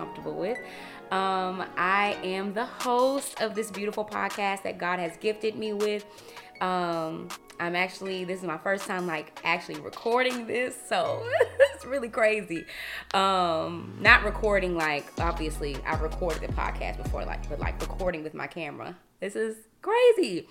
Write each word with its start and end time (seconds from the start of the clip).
comfortable 0.00 0.34
with. 0.34 0.58
Um, 1.10 1.64
I 1.76 2.16
am 2.24 2.54
the 2.54 2.64
host 2.64 3.40
of 3.42 3.54
this 3.54 3.70
beautiful 3.70 4.04
podcast 4.04 4.62
that 4.62 4.78
God 4.78 4.98
has 4.98 5.16
gifted 5.18 5.56
me 5.56 5.74
with. 5.74 6.06
Um, 6.62 7.28
I'm 7.58 7.76
actually 7.76 8.24
this 8.24 8.40
is 8.40 8.46
my 8.46 8.56
first 8.56 8.86
time 8.86 9.06
like 9.06 9.38
actually 9.44 9.78
recording 9.80 10.46
this, 10.46 10.74
so 10.88 11.22
it's 11.74 11.84
really 11.84 12.08
crazy. 12.08 12.64
Um, 13.12 13.98
not 14.00 14.24
recording 14.24 14.74
like 14.74 15.04
obviously 15.18 15.76
I've 15.86 16.00
recorded 16.00 16.40
the 16.40 16.52
podcast 16.54 17.02
before, 17.02 17.24
like 17.26 17.46
but 17.48 17.60
like 17.60 17.78
recording 17.80 18.22
with 18.22 18.32
my 18.32 18.46
camera. 18.46 18.96
This 19.20 19.36
is 19.36 19.56
crazy. 19.82 20.48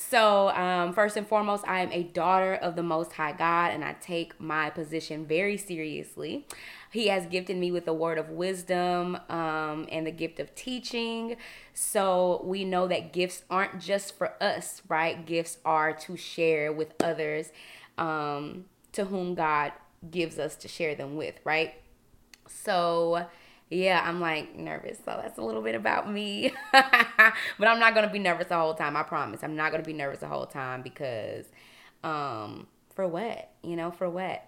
So, 0.00 0.50
um, 0.50 0.92
first 0.92 1.16
and 1.16 1.26
foremost, 1.26 1.66
I 1.66 1.80
am 1.80 1.90
a 1.90 2.04
daughter 2.04 2.54
of 2.54 2.76
the 2.76 2.84
Most 2.84 3.14
High 3.14 3.32
God, 3.32 3.72
and 3.72 3.84
I 3.84 3.94
take 3.94 4.40
my 4.40 4.70
position 4.70 5.26
very 5.26 5.56
seriously. 5.56 6.46
He 6.92 7.08
has 7.08 7.26
gifted 7.26 7.56
me 7.56 7.72
with 7.72 7.84
the 7.84 7.92
word 7.92 8.16
of 8.16 8.30
wisdom 8.30 9.18
um, 9.28 9.88
and 9.90 10.06
the 10.06 10.12
gift 10.12 10.38
of 10.38 10.54
teaching. 10.54 11.34
So, 11.74 12.40
we 12.44 12.64
know 12.64 12.86
that 12.86 13.12
gifts 13.12 13.42
aren't 13.50 13.80
just 13.80 14.16
for 14.16 14.40
us, 14.40 14.82
right? 14.88 15.26
Gifts 15.26 15.58
are 15.64 15.92
to 15.94 16.16
share 16.16 16.72
with 16.72 16.94
others 17.02 17.50
um, 17.98 18.66
to 18.92 19.06
whom 19.06 19.34
God 19.34 19.72
gives 20.08 20.38
us 20.38 20.54
to 20.58 20.68
share 20.68 20.94
them 20.94 21.16
with, 21.16 21.34
right? 21.42 21.74
So, 22.46 23.26
yeah, 23.70 24.02
I'm 24.04 24.20
like 24.20 24.56
nervous. 24.56 24.98
So 24.98 25.18
that's 25.22 25.38
a 25.38 25.42
little 25.42 25.62
bit 25.62 25.74
about 25.74 26.10
me. 26.10 26.52
but 26.72 27.68
I'm 27.68 27.78
not 27.78 27.94
going 27.94 28.06
to 28.06 28.12
be 28.12 28.18
nervous 28.18 28.48
the 28.48 28.56
whole 28.56 28.74
time. 28.74 28.96
I 28.96 29.02
promise. 29.02 29.42
I'm 29.42 29.56
not 29.56 29.70
going 29.70 29.82
to 29.82 29.86
be 29.86 29.92
nervous 29.92 30.20
the 30.20 30.28
whole 30.28 30.46
time 30.46 30.82
because 30.82 31.46
um 32.02 32.66
for 32.94 33.06
what? 33.06 33.50
You 33.62 33.76
know, 33.76 33.90
for 33.90 34.08
what? 34.08 34.44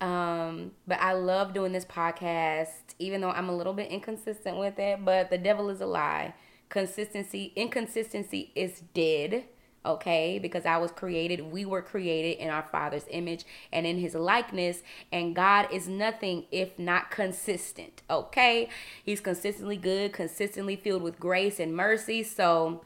Um, 0.00 0.72
but 0.88 0.98
I 1.00 1.12
love 1.12 1.54
doing 1.54 1.72
this 1.72 1.84
podcast 1.84 2.70
even 2.98 3.20
though 3.20 3.30
I'm 3.30 3.48
a 3.48 3.56
little 3.56 3.72
bit 3.72 3.90
inconsistent 3.90 4.58
with 4.58 4.78
it, 4.78 5.04
but 5.04 5.30
the 5.30 5.38
devil 5.38 5.68
is 5.70 5.80
a 5.80 5.86
lie. 5.86 6.34
Consistency, 6.68 7.52
inconsistency 7.54 8.50
is 8.54 8.82
dead 8.94 9.44
okay? 9.84 10.38
Because 10.38 10.66
I 10.66 10.76
was 10.78 10.92
created, 10.92 11.52
we 11.52 11.64
were 11.64 11.82
created 11.82 12.42
in 12.42 12.50
our 12.50 12.62
Father's 12.62 13.06
image 13.10 13.44
and 13.72 13.86
in 13.86 13.98
His 13.98 14.14
likeness, 14.14 14.82
and 15.10 15.34
God 15.34 15.68
is 15.72 15.88
nothing 15.88 16.44
if 16.50 16.78
not 16.78 17.10
consistent, 17.10 18.02
okay? 18.10 18.68
He's 19.04 19.20
consistently 19.20 19.76
good, 19.76 20.12
consistently 20.12 20.76
filled 20.76 21.02
with 21.02 21.18
grace 21.18 21.58
and 21.58 21.74
mercy, 21.74 22.22
so 22.22 22.84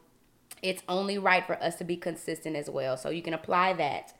it's 0.63 0.83
only 0.89 1.19
right 1.19 1.47
for 1.47 1.63
us 1.63 1.77
to 1.77 1.85
be 1.85 1.97
consistent 1.97 2.57
as 2.57 2.71
well. 2.71 2.97
So 2.97 3.11
you 3.11 3.23
can 3.23 3.35
apply 3.35 3.75
that 3.75 4.15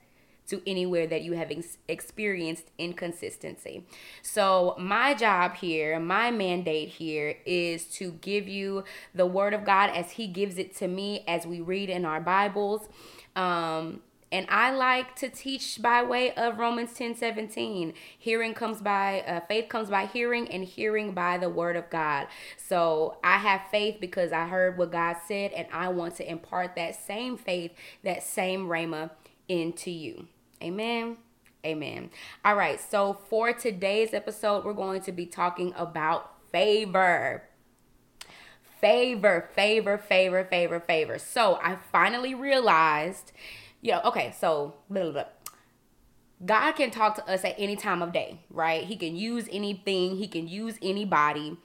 to 0.47 0.61
anywhere 0.65 1.07
that 1.07 1.21
you 1.21 1.33
have 1.33 1.51
ex- 1.51 1.77
experienced 1.87 2.71
inconsistency. 2.77 3.85
So, 4.21 4.75
my 4.79 5.13
job 5.13 5.55
here, 5.55 5.99
my 5.99 6.31
mandate 6.31 6.89
here 6.89 7.37
is 7.45 7.85
to 7.95 8.11
give 8.21 8.47
you 8.47 8.83
the 9.13 9.25
word 9.25 9.53
of 9.53 9.65
God 9.65 9.89
as 9.89 10.11
He 10.11 10.27
gives 10.27 10.57
it 10.57 10.75
to 10.77 10.87
me 10.87 11.23
as 11.27 11.45
we 11.45 11.61
read 11.61 11.89
in 11.89 12.05
our 12.05 12.21
Bibles. 12.21 12.87
Um, 13.35 14.01
and 14.31 14.45
I 14.49 14.71
like 14.71 15.15
to 15.17 15.29
teach 15.29 15.81
by 15.81 16.03
way 16.03 16.33
of 16.33 16.59
Romans 16.59 16.93
10 16.93 17.15
17. 17.15 17.93
Hearing 18.17 18.53
comes 18.53 18.81
by, 18.81 19.21
uh, 19.21 19.39
faith 19.47 19.69
comes 19.69 19.89
by 19.89 20.05
hearing, 20.05 20.49
and 20.49 20.65
hearing 20.65 21.13
by 21.13 21.37
the 21.37 21.49
word 21.49 21.77
of 21.77 21.89
God. 21.89 22.27
So 22.57 23.17
I 23.23 23.37
have 23.37 23.61
faith 23.71 23.97
because 24.01 24.33
I 24.33 24.47
heard 24.47 24.77
what 24.77 24.91
God 24.91 25.17
said, 25.27 25.51
and 25.53 25.67
I 25.71 25.87
want 25.89 26.15
to 26.17 26.29
impart 26.29 26.75
that 26.75 26.95
same 26.95 27.37
faith, 27.37 27.71
that 28.03 28.21
same 28.21 28.67
Rhema 28.67 29.11
into 29.47 29.91
you. 29.91 30.27
Amen. 30.61 31.17
Amen. 31.65 32.09
All 32.45 32.55
right. 32.55 32.79
So 32.79 33.17
for 33.29 33.53
today's 33.53 34.13
episode, 34.13 34.63
we're 34.63 34.73
going 34.73 35.01
to 35.01 35.11
be 35.11 35.25
talking 35.25 35.73
about 35.75 36.33
favor. 36.51 37.43
Favor, 38.79 39.49
favor, 39.55 39.97
favor, 39.97 40.43
favor, 40.45 40.79
favor. 40.79 41.17
So 41.17 41.59
I 41.61 41.77
finally 41.91 42.35
realized, 42.35 43.31
you 43.81 43.93
know, 43.93 44.01
okay, 44.05 44.33
so 44.37 44.75
blah, 44.89 45.11
blah. 45.11 45.23
God 46.45 46.73
can 46.73 46.91
talk 46.91 47.15
to 47.15 47.27
us 47.27 47.43
at 47.43 47.55
any 47.57 47.75
time 47.75 48.03
of 48.03 48.13
day, 48.13 48.41
right? 48.51 48.83
He 48.83 48.95
can 48.95 49.15
use 49.15 49.47
anything, 49.51 50.17
He 50.17 50.27
can 50.27 50.47
use 50.47 50.77
anybody. 50.83 51.57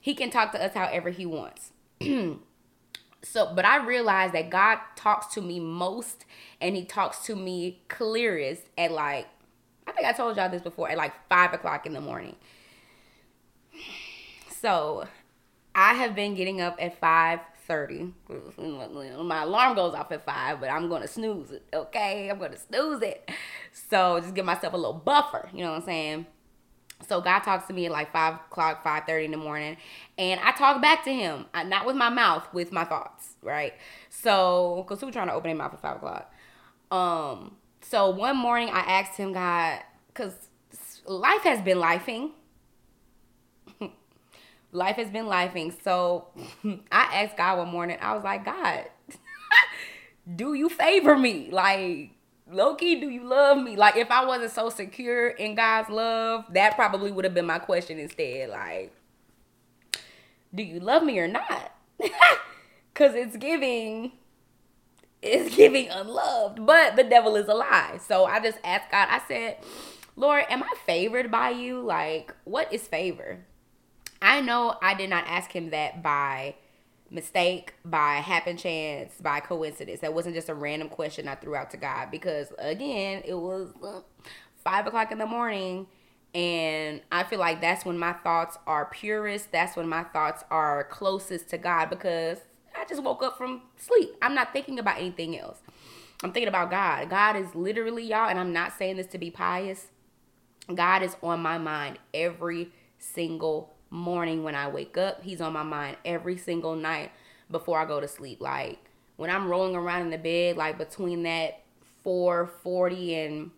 He 0.00 0.14
can 0.14 0.30
talk 0.30 0.52
to 0.52 0.64
us 0.64 0.72
however 0.74 1.10
He 1.10 1.26
wants. 1.26 1.72
so 3.24 3.52
but 3.54 3.64
i 3.64 3.84
realized 3.84 4.34
that 4.34 4.50
god 4.50 4.78
talks 4.96 5.34
to 5.34 5.40
me 5.40 5.58
most 5.58 6.24
and 6.60 6.76
he 6.76 6.84
talks 6.84 7.18
to 7.20 7.34
me 7.34 7.80
clearest 7.88 8.62
at 8.78 8.92
like 8.92 9.26
i 9.86 9.92
think 9.92 10.06
i 10.06 10.12
told 10.12 10.36
y'all 10.36 10.48
this 10.48 10.62
before 10.62 10.88
at 10.90 10.96
like 10.96 11.12
five 11.28 11.52
o'clock 11.52 11.86
in 11.86 11.92
the 11.92 12.00
morning. 12.00 12.36
So 14.50 15.06
i 15.74 15.94
have 15.94 16.14
been 16.14 16.34
getting 16.34 16.60
up 16.60 16.76
at 16.80 17.00
5.30 17.00 18.12
my 19.24 19.42
alarm 19.42 19.74
goes 19.74 19.94
off 19.94 20.12
at 20.12 20.24
5 20.24 20.60
but 20.60 20.70
i'm 20.70 20.88
gonna 20.88 21.08
snooze 21.08 21.50
it 21.50 21.64
okay? 21.72 22.30
I'm 22.30 22.38
gonna 22.38 22.58
snooze 22.58 23.02
it. 23.02 23.30
So 23.72 24.20
just 24.20 24.34
give 24.34 24.44
myself 24.46 24.72
a 24.72 24.76
little 24.76 24.92
buffer 24.92 25.48
you 25.52 25.64
know 25.64 25.70
what 25.70 25.80
i'm 25.80 25.84
saying 25.84 26.26
so 27.08 27.20
God 27.20 27.40
talks 27.40 27.66
to 27.68 27.72
me 27.72 27.86
at 27.86 27.92
like 27.92 28.12
five 28.12 28.34
o'clock, 28.34 28.82
five 28.82 29.04
thirty 29.06 29.24
in 29.24 29.30
the 29.30 29.36
morning, 29.36 29.76
and 30.18 30.40
I 30.40 30.52
talk 30.52 30.80
back 30.80 31.04
to 31.04 31.12
Him, 31.12 31.46
not 31.66 31.86
with 31.86 31.96
my 31.96 32.08
mouth, 32.08 32.46
with 32.52 32.72
my 32.72 32.84
thoughts, 32.84 33.34
right? 33.42 33.74
So, 34.10 34.84
cause 34.88 35.00
who 35.00 35.10
trying 35.10 35.28
to 35.28 35.34
open 35.34 35.48
their 35.48 35.56
mouth 35.56 35.74
at 35.74 35.80
five 35.80 35.96
o'clock? 35.96 36.32
Um, 36.90 37.56
so 37.80 38.10
one 38.10 38.36
morning 38.36 38.70
I 38.70 38.80
asked 38.80 39.16
Him, 39.16 39.32
God, 39.32 39.80
cause 40.14 40.34
life 41.06 41.42
has 41.42 41.60
been 41.60 41.78
lifing. 41.78 42.30
life 44.72 44.96
has 44.96 45.10
been 45.10 45.26
lifing. 45.26 45.74
So 45.82 46.28
I 46.92 47.24
asked 47.24 47.36
God 47.36 47.58
one 47.58 47.68
morning. 47.68 47.98
I 48.00 48.14
was 48.14 48.24
like, 48.24 48.44
God, 48.44 48.84
do 50.36 50.54
you 50.54 50.68
favor 50.68 51.16
me? 51.16 51.48
Like 51.50 52.13
Loki, 52.50 53.00
do 53.00 53.08
you 53.08 53.24
love 53.24 53.58
me? 53.58 53.76
Like, 53.76 53.96
if 53.96 54.10
I 54.10 54.24
wasn't 54.24 54.52
so 54.52 54.68
secure 54.68 55.28
in 55.28 55.54
God's 55.54 55.88
love, 55.88 56.44
that 56.52 56.74
probably 56.74 57.10
would 57.10 57.24
have 57.24 57.34
been 57.34 57.46
my 57.46 57.58
question 57.58 57.98
instead. 57.98 58.50
Like, 58.50 58.92
do 60.54 60.62
you 60.62 60.78
love 60.78 61.02
me 61.02 61.18
or 61.18 61.28
not? 61.28 61.72
Because 62.92 63.16
it's 63.16 63.36
giving, 63.36 64.12
it's 65.20 65.56
giving 65.56 65.88
unloved, 65.88 66.64
but 66.64 66.94
the 66.94 67.02
devil 67.02 67.34
is 67.34 67.48
a 67.48 67.54
lie. 67.54 67.98
So 68.06 68.24
I 68.24 68.38
just 68.38 68.58
asked 68.62 68.92
God, 68.92 69.08
I 69.10 69.20
said, 69.26 69.56
Lord, 70.14 70.44
am 70.48 70.62
I 70.62 70.72
favored 70.86 71.28
by 71.28 71.50
you? 71.50 71.80
Like, 71.80 72.32
what 72.44 72.72
is 72.72 72.86
favor? 72.86 73.40
I 74.22 74.42
know 74.42 74.78
I 74.80 74.94
did 74.94 75.10
not 75.10 75.24
ask 75.26 75.50
him 75.50 75.70
that 75.70 76.04
by 76.04 76.54
mistake, 77.10 77.74
by 77.84 78.14
happen 78.16 78.56
chance, 78.56 79.14
by 79.20 79.40
coincidence. 79.40 80.00
That 80.00 80.14
wasn't 80.14 80.34
just 80.34 80.48
a 80.48 80.54
random 80.54 80.88
question 80.88 81.28
I 81.28 81.34
threw 81.34 81.54
out 81.54 81.70
to 81.72 81.76
God 81.76 82.10
because, 82.10 82.52
again, 82.58 83.22
it 83.24 83.34
was 83.34 83.72
uh, 83.82 84.00
five 84.64 84.86
o'clock 84.86 85.12
in 85.12 85.18
the 85.18 85.26
morning. 85.26 85.86
And 86.34 87.00
I 87.12 87.22
feel 87.22 87.38
like 87.38 87.60
that's 87.60 87.84
when 87.84 87.96
my 87.96 88.12
thoughts 88.12 88.58
are 88.66 88.86
purest. 88.86 89.52
That's 89.52 89.76
when 89.76 89.88
my 89.88 90.02
thoughts 90.02 90.42
are 90.50 90.84
closest 90.84 91.48
to 91.50 91.58
God 91.58 91.90
because 91.90 92.38
I 92.76 92.84
just 92.86 93.02
woke 93.02 93.22
up 93.22 93.38
from 93.38 93.62
sleep. 93.76 94.16
I'm 94.20 94.34
not 94.34 94.52
thinking 94.52 94.78
about 94.78 94.98
anything 94.98 95.38
else. 95.38 95.58
I'm 96.22 96.32
thinking 96.32 96.48
about 96.48 96.70
God. 96.70 97.10
God 97.10 97.36
is 97.36 97.54
literally, 97.54 98.04
y'all, 98.04 98.28
and 98.28 98.38
I'm 98.38 98.52
not 98.52 98.72
saying 98.76 98.96
this 98.96 99.06
to 99.08 99.18
be 99.18 99.30
pious. 99.30 99.88
God 100.74 101.02
is 101.02 101.16
on 101.22 101.40
my 101.40 101.58
mind 101.58 101.98
every 102.12 102.72
single 102.98 103.73
morning 103.94 104.42
when 104.42 104.54
I 104.54 104.68
wake 104.68 104.98
up. 104.98 105.22
He's 105.22 105.40
on 105.40 105.52
my 105.52 105.62
mind 105.62 105.96
every 106.04 106.36
single 106.36 106.74
night 106.74 107.12
before 107.50 107.78
I 107.78 107.84
go 107.84 108.00
to 108.00 108.08
sleep. 108.08 108.40
Like 108.40 108.78
when 109.16 109.30
I'm 109.30 109.48
rolling 109.48 109.76
around 109.76 110.02
in 110.02 110.10
the 110.10 110.18
bed, 110.18 110.56
like 110.56 110.76
between 110.76 111.22
that 111.22 111.62
440 112.02 113.14
and 113.14 113.50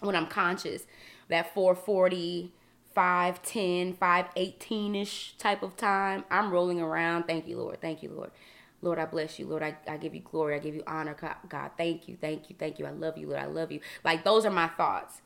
when 0.00 0.16
I'm 0.16 0.26
conscious, 0.26 0.84
that 1.28 1.52
440, 1.54 2.52
510, 2.94 3.94
518 3.94 4.94
ish 4.96 5.34
type 5.38 5.62
of 5.62 5.76
time, 5.76 6.24
I'm 6.30 6.50
rolling 6.50 6.80
around. 6.80 7.24
Thank 7.24 7.46
you, 7.46 7.58
Lord. 7.58 7.80
Thank 7.80 8.02
you, 8.02 8.10
Lord. 8.10 8.30
Lord, 8.80 8.98
I 8.98 9.06
bless 9.06 9.38
you. 9.38 9.46
Lord, 9.46 9.62
I, 9.62 9.76
I 9.88 9.96
give 9.96 10.14
you 10.14 10.20
glory. 10.20 10.54
I 10.54 10.60
give 10.60 10.74
you 10.74 10.82
honor. 10.86 11.16
God, 11.48 11.70
thank 11.76 12.08
you. 12.08 12.16
Thank 12.20 12.48
you. 12.48 12.56
Thank 12.58 12.78
you. 12.78 12.86
I 12.86 12.90
love 12.90 13.18
you, 13.18 13.28
Lord. 13.28 13.40
I 13.40 13.46
love 13.46 13.72
you. 13.72 13.80
Like 14.04 14.24
those 14.24 14.46
are 14.46 14.50
my 14.50 14.68
thoughts. 14.68 15.20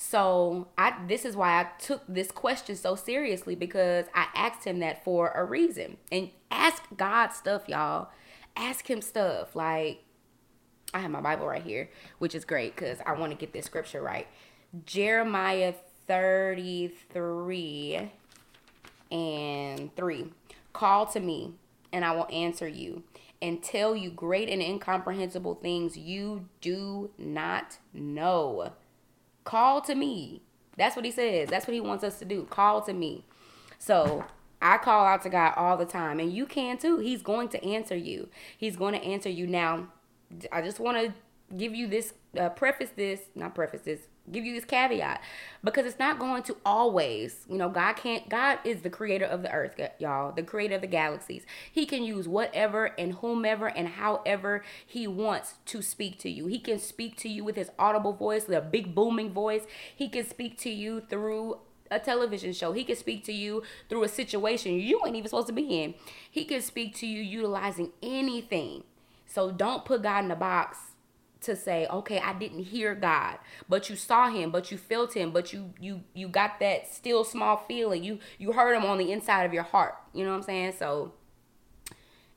So 0.00 0.68
I 0.78 0.94
this 1.08 1.24
is 1.24 1.36
why 1.36 1.60
I 1.60 1.64
took 1.80 2.04
this 2.08 2.30
question 2.30 2.76
so 2.76 2.94
seriously 2.94 3.56
because 3.56 4.06
I 4.14 4.28
asked 4.32 4.62
him 4.62 4.78
that 4.78 5.02
for 5.02 5.32
a 5.32 5.44
reason. 5.44 5.96
And 6.12 6.30
ask 6.52 6.84
God 6.96 7.32
stuff, 7.32 7.68
y'all. 7.68 8.10
Ask 8.56 8.88
him 8.88 9.02
stuff. 9.02 9.56
Like 9.56 10.04
I 10.94 11.00
have 11.00 11.10
my 11.10 11.20
Bible 11.20 11.48
right 11.48 11.64
here, 11.64 11.90
which 12.20 12.36
is 12.36 12.44
great 12.44 12.76
because 12.76 13.00
I 13.04 13.14
want 13.14 13.32
to 13.32 13.36
get 13.36 13.52
this 13.52 13.66
scripture 13.66 14.00
right. 14.00 14.28
Jeremiah 14.86 15.74
33 16.06 18.12
and 19.10 19.96
3. 19.96 20.32
Call 20.72 21.06
to 21.06 21.18
me, 21.18 21.54
and 21.92 22.04
I 22.04 22.12
will 22.12 22.28
answer 22.30 22.68
you 22.68 23.02
and 23.42 23.64
tell 23.64 23.96
you 23.96 24.10
great 24.10 24.48
and 24.48 24.62
incomprehensible 24.62 25.56
things 25.56 25.98
you 25.98 26.48
do 26.60 27.10
not 27.18 27.78
know. 27.92 28.74
Call 29.48 29.80
to 29.80 29.94
me. 29.94 30.42
That's 30.76 30.94
what 30.94 31.06
he 31.06 31.10
says. 31.10 31.48
That's 31.48 31.66
what 31.66 31.72
he 31.72 31.80
wants 31.80 32.04
us 32.04 32.18
to 32.18 32.26
do. 32.26 32.44
Call 32.50 32.82
to 32.82 32.92
me. 32.92 33.24
So 33.78 34.26
I 34.60 34.76
call 34.76 35.06
out 35.06 35.22
to 35.22 35.30
God 35.30 35.54
all 35.56 35.78
the 35.78 35.86
time, 35.86 36.20
and 36.20 36.30
you 36.30 36.44
can 36.44 36.76
too. 36.76 36.98
He's 36.98 37.22
going 37.22 37.48
to 37.48 37.64
answer 37.64 37.96
you. 37.96 38.28
He's 38.58 38.76
going 38.76 38.92
to 38.92 39.02
answer 39.02 39.30
you. 39.30 39.46
Now, 39.46 39.88
I 40.52 40.60
just 40.60 40.78
want 40.78 40.98
to 40.98 41.14
give 41.56 41.74
you 41.74 41.86
this, 41.86 42.12
uh, 42.38 42.50
preface 42.50 42.90
this, 42.94 43.22
not 43.34 43.54
preface 43.54 43.80
this, 43.80 44.00
give 44.32 44.44
you 44.44 44.54
this 44.54 44.64
caveat 44.64 45.20
because 45.62 45.86
it's 45.86 45.98
not 45.98 46.18
going 46.18 46.42
to 46.44 46.56
always, 46.64 47.44
you 47.48 47.56
know, 47.56 47.68
God 47.68 47.94
can't, 47.94 48.28
God 48.28 48.58
is 48.64 48.82
the 48.82 48.90
creator 48.90 49.24
of 49.24 49.42
the 49.42 49.52
earth, 49.52 49.80
y'all, 49.98 50.32
the 50.32 50.42
creator 50.42 50.76
of 50.76 50.80
the 50.80 50.86
galaxies. 50.86 51.44
He 51.70 51.86
can 51.86 52.02
use 52.02 52.28
whatever 52.28 52.86
and 52.98 53.14
whomever 53.14 53.66
and 53.66 53.88
however 53.88 54.64
He 54.86 55.06
wants 55.06 55.54
to 55.66 55.82
speak 55.82 56.18
to 56.20 56.30
you. 56.30 56.46
He 56.46 56.58
can 56.58 56.78
speak 56.78 57.16
to 57.18 57.28
you 57.28 57.44
with 57.44 57.56
His 57.56 57.70
audible 57.78 58.12
voice, 58.12 58.44
the 58.44 58.60
big 58.60 58.94
booming 58.94 59.32
voice. 59.32 59.62
He 59.94 60.08
can 60.08 60.26
speak 60.26 60.58
to 60.58 60.70
you 60.70 61.00
through 61.00 61.58
a 61.90 61.98
television 61.98 62.52
show. 62.52 62.72
He 62.72 62.84
can 62.84 62.96
speak 62.96 63.24
to 63.24 63.32
you 63.32 63.62
through 63.88 64.02
a 64.02 64.08
situation 64.08 64.74
you 64.74 65.00
ain't 65.06 65.16
even 65.16 65.28
supposed 65.28 65.46
to 65.48 65.52
be 65.52 65.82
in. 65.82 65.94
He 66.30 66.44
can 66.44 66.62
speak 66.62 66.94
to 66.96 67.06
you 67.06 67.22
utilizing 67.22 67.92
anything. 68.02 68.84
So 69.26 69.50
don't 69.50 69.84
put 69.84 70.02
God 70.02 70.24
in 70.24 70.30
a 70.30 70.36
box 70.36 70.78
to 71.42 71.54
say, 71.54 71.86
okay, 71.86 72.18
I 72.18 72.32
didn't 72.32 72.64
hear 72.64 72.94
God, 72.94 73.38
but 73.68 73.88
you 73.88 73.96
saw 73.96 74.28
him, 74.28 74.50
but 74.50 74.70
you 74.70 74.78
felt 74.78 75.14
him, 75.14 75.30
but 75.30 75.52
you 75.52 75.72
you 75.80 76.02
you 76.14 76.28
got 76.28 76.60
that 76.60 76.92
still 76.92 77.24
small 77.24 77.56
feeling. 77.56 78.02
You 78.02 78.18
you 78.38 78.52
heard 78.52 78.74
him 78.74 78.84
on 78.84 78.98
the 78.98 79.12
inside 79.12 79.44
of 79.44 79.54
your 79.54 79.62
heart. 79.62 79.94
You 80.12 80.24
know 80.24 80.30
what 80.30 80.38
I'm 80.38 80.42
saying? 80.42 80.74
So 80.78 81.12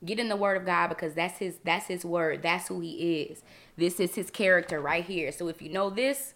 get 0.03 0.19
in 0.19 0.29
the 0.29 0.35
word 0.35 0.57
of 0.57 0.65
God 0.65 0.87
because 0.87 1.13
that's 1.13 1.39
his 1.39 1.57
that's 1.63 1.87
his 1.87 2.05
word. 2.05 2.41
That's 2.43 2.67
who 2.67 2.79
he 2.79 3.21
is. 3.21 3.41
This 3.77 3.99
is 3.99 4.15
his 4.15 4.29
character 4.29 4.79
right 4.79 5.03
here. 5.03 5.31
So 5.31 5.47
if 5.47 5.61
you 5.61 5.69
know 5.69 5.89
this, 5.89 6.33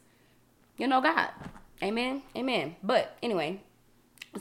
you 0.77 0.87
know 0.87 1.01
God. 1.01 1.29
Amen. 1.83 2.23
Amen. 2.35 2.75
But 2.81 3.17
anyway, 3.21 3.61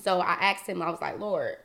so 0.01 0.21
I 0.21 0.35
asked 0.35 0.67
him, 0.67 0.81
I 0.81 0.91
was 0.91 1.01
like, 1.01 1.19
Lord, 1.19 1.57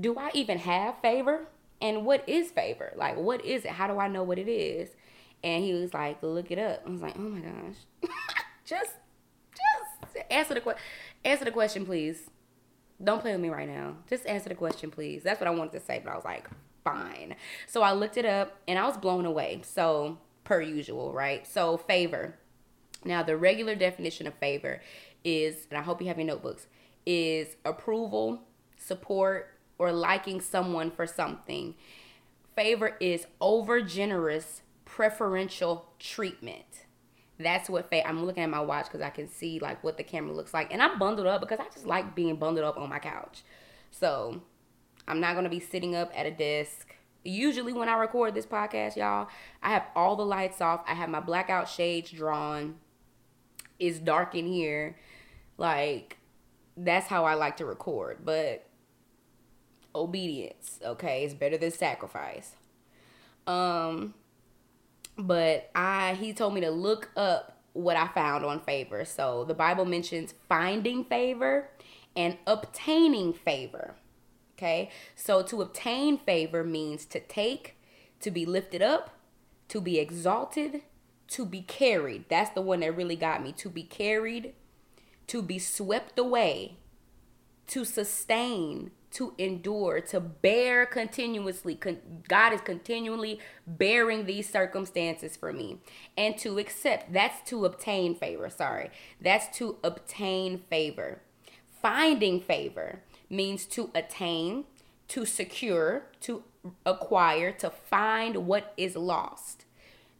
do 0.00 0.16
I 0.18 0.30
even 0.34 0.58
have 0.58 0.98
favor? 1.00 1.46
And 1.82 2.06
what 2.06 2.26
is 2.28 2.52
favor? 2.52 2.92
Like, 2.96 3.16
what 3.16 3.44
is 3.44 3.64
it? 3.64 3.72
How 3.72 3.88
do 3.88 3.98
I 3.98 4.06
know 4.06 4.22
what 4.22 4.38
it 4.38 4.48
is? 4.48 4.90
And 5.42 5.64
he 5.64 5.74
was 5.74 5.92
like, 5.92 6.22
look 6.22 6.52
it 6.52 6.58
up. 6.58 6.82
I 6.86 6.90
was 6.90 7.02
like, 7.02 7.16
oh 7.18 7.22
my 7.22 7.40
gosh. 7.40 7.74
just, 8.64 8.92
just 9.50 10.16
answer 10.30 10.54
the 10.54 10.60
question. 10.60 10.82
Answer 11.24 11.44
the 11.44 11.50
question, 11.50 11.84
please. 11.84 12.30
Don't 13.02 13.20
play 13.20 13.32
with 13.32 13.40
me 13.40 13.48
right 13.48 13.68
now. 13.68 13.96
Just 14.08 14.24
answer 14.26 14.48
the 14.48 14.54
question, 14.54 14.92
please. 14.92 15.24
That's 15.24 15.40
what 15.40 15.48
I 15.48 15.50
wanted 15.50 15.72
to 15.72 15.80
say, 15.80 16.00
but 16.02 16.12
I 16.12 16.14
was 16.14 16.24
like, 16.24 16.48
fine. 16.84 17.34
So 17.66 17.82
I 17.82 17.92
looked 17.92 18.16
it 18.16 18.24
up 18.24 18.58
and 18.68 18.78
I 18.78 18.86
was 18.86 18.96
blown 18.96 19.26
away. 19.26 19.62
So, 19.64 20.18
per 20.44 20.60
usual, 20.60 21.12
right? 21.12 21.44
So, 21.44 21.76
favor. 21.76 22.36
Now, 23.04 23.24
the 23.24 23.36
regular 23.36 23.74
definition 23.74 24.28
of 24.28 24.34
favor 24.34 24.80
is, 25.24 25.66
and 25.70 25.78
I 25.78 25.82
hope 25.82 26.00
you 26.00 26.06
have 26.06 26.18
your 26.18 26.26
notebooks, 26.26 26.68
is 27.04 27.56
approval, 27.64 28.42
support, 28.76 29.51
or 29.82 29.90
liking 29.90 30.40
someone 30.40 30.92
for 30.92 31.08
something. 31.08 31.74
Favor 32.54 32.96
is 33.00 33.26
over 33.40 33.82
generous 33.82 34.62
preferential 34.84 35.88
treatment. 35.98 36.86
That's 37.36 37.68
what 37.68 37.90
fa- 37.90 38.06
I'm 38.06 38.24
looking 38.24 38.44
at 38.44 38.48
my 38.48 38.60
watch 38.60 38.84
because 38.84 39.00
I 39.00 39.10
can 39.10 39.28
see 39.28 39.58
like 39.58 39.82
what 39.82 39.96
the 39.96 40.04
camera 40.04 40.32
looks 40.32 40.54
like, 40.54 40.72
and 40.72 40.80
I'm 40.80 41.00
bundled 41.00 41.26
up 41.26 41.40
because 41.40 41.58
I 41.58 41.64
just 41.64 41.84
like 41.84 42.14
being 42.14 42.36
bundled 42.36 42.64
up 42.64 42.76
on 42.76 42.88
my 42.88 43.00
couch. 43.00 43.42
So 43.90 44.40
I'm 45.08 45.18
not 45.18 45.34
gonna 45.34 45.48
be 45.48 45.58
sitting 45.58 45.96
up 45.96 46.12
at 46.14 46.24
a 46.24 46.30
desk. 46.30 46.94
Usually 47.24 47.72
when 47.72 47.88
I 47.88 47.96
record 47.96 48.36
this 48.36 48.46
podcast, 48.46 48.94
y'all, 48.94 49.26
I 49.64 49.70
have 49.70 49.86
all 49.96 50.14
the 50.14 50.24
lights 50.24 50.60
off. 50.60 50.84
I 50.86 50.94
have 50.94 51.08
my 51.08 51.18
blackout 51.18 51.68
shades 51.68 52.12
drawn. 52.12 52.76
It's 53.80 53.98
dark 53.98 54.36
in 54.36 54.46
here. 54.46 54.96
Like 55.58 56.18
that's 56.76 57.08
how 57.08 57.24
I 57.24 57.34
like 57.34 57.56
to 57.56 57.66
record. 57.66 58.18
But 58.24 58.68
obedience, 59.94 60.80
okay, 60.84 61.24
is 61.24 61.34
better 61.34 61.58
than 61.58 61.70
sacrifice. 61.70 62.56
Um 63.46 64.14
but 65.16 65.70
I 65.74 66.14
he 66.14 66.32
told 66.32 66.54
me 66.54 66.60
to 66.62 66.70
look 66.70 67.10
up 67.16 67.58
what 67.72 67.96
I 67.96 68.08
found 68.08 68.44
on 68.44 68.60
favor. 68.60 69.04
So 69.04 69.44
the 69.44 69.54
Bible 69.54 69.84
mentions 69.84 70.34
finding 70.48 71.04
favor 71.04 71.68
and 72.14 72.36
obtaining 72.46 73.32
favor. 73.32 73.94
Okay? 74.56 74.90
So 75.16 75.42
to 75.42 75.62
obtain 75.62 76.18
favor 76.18 76.62
means 76.62 77.04
to 77.06 77.20
take, 77.20 77.76
to 78.20 78.30
be 78.30 78.46
lifted 78.46 78.82
up, 78.82 79.10
to 79.68 79.80
be 79.80 79.98
exalted, 79.98 80.82
to 81.28 81.46
be 81.46 81.62
carried. 81.62 82.26
That's 82.28 82.50
the 82.50 82.60
one 82.60 82.80
that 82.80 82.96
really 82.96 83.16
got 83.16 83.42
me. 83.42 83.52
To 83.52 83.70
be 83.70 83.82
carried, 83.82 84.52
to 85.28 85.42
be 85.42 85.58
swept 85.58 86.18
away, 86.18 86.76
to 87.68 87.84
sustain, 87.84 88.90
to 89.12 89.34
endure, 89.38 90.00
to 90.00 90.20
bear 90.20 90.86
continuously. 90.86 91.78
God 92.28 92.52
is 92.52 92.60
continually 92.60 93.40
bearing 93.66 94.26
these 94.26 94.48
circumstances 94.48 95.36
for 95.36 95.52
me. 95.52 95.78
And 96.16 96.36
to 96.38 96.58
accept, 96.58 97.12
that's 97.12 97.48
to 97.50 97.64
obtain 97.64 98.14
favor. 98.14 98.50
Sorry. 98.50 98.90
That's 99.20 99.56
to 99.58 99.76
obtain 99.84 100.62
favor. 100.70 101.20
Finding 101.80 102.40
favor 102.40 103.02
means 103.28 103.66
to 103.66 103.90
attain, 103.94 104.64
to 105.08 105.26
secure, 105.26 106.04
to 106.20 106.44
acquire, 106.86 107.52
to 107.52 107.70
find 107.70 108.46
what 108.46 108.72
is 108.76 108.96
lost. 108.96 109.64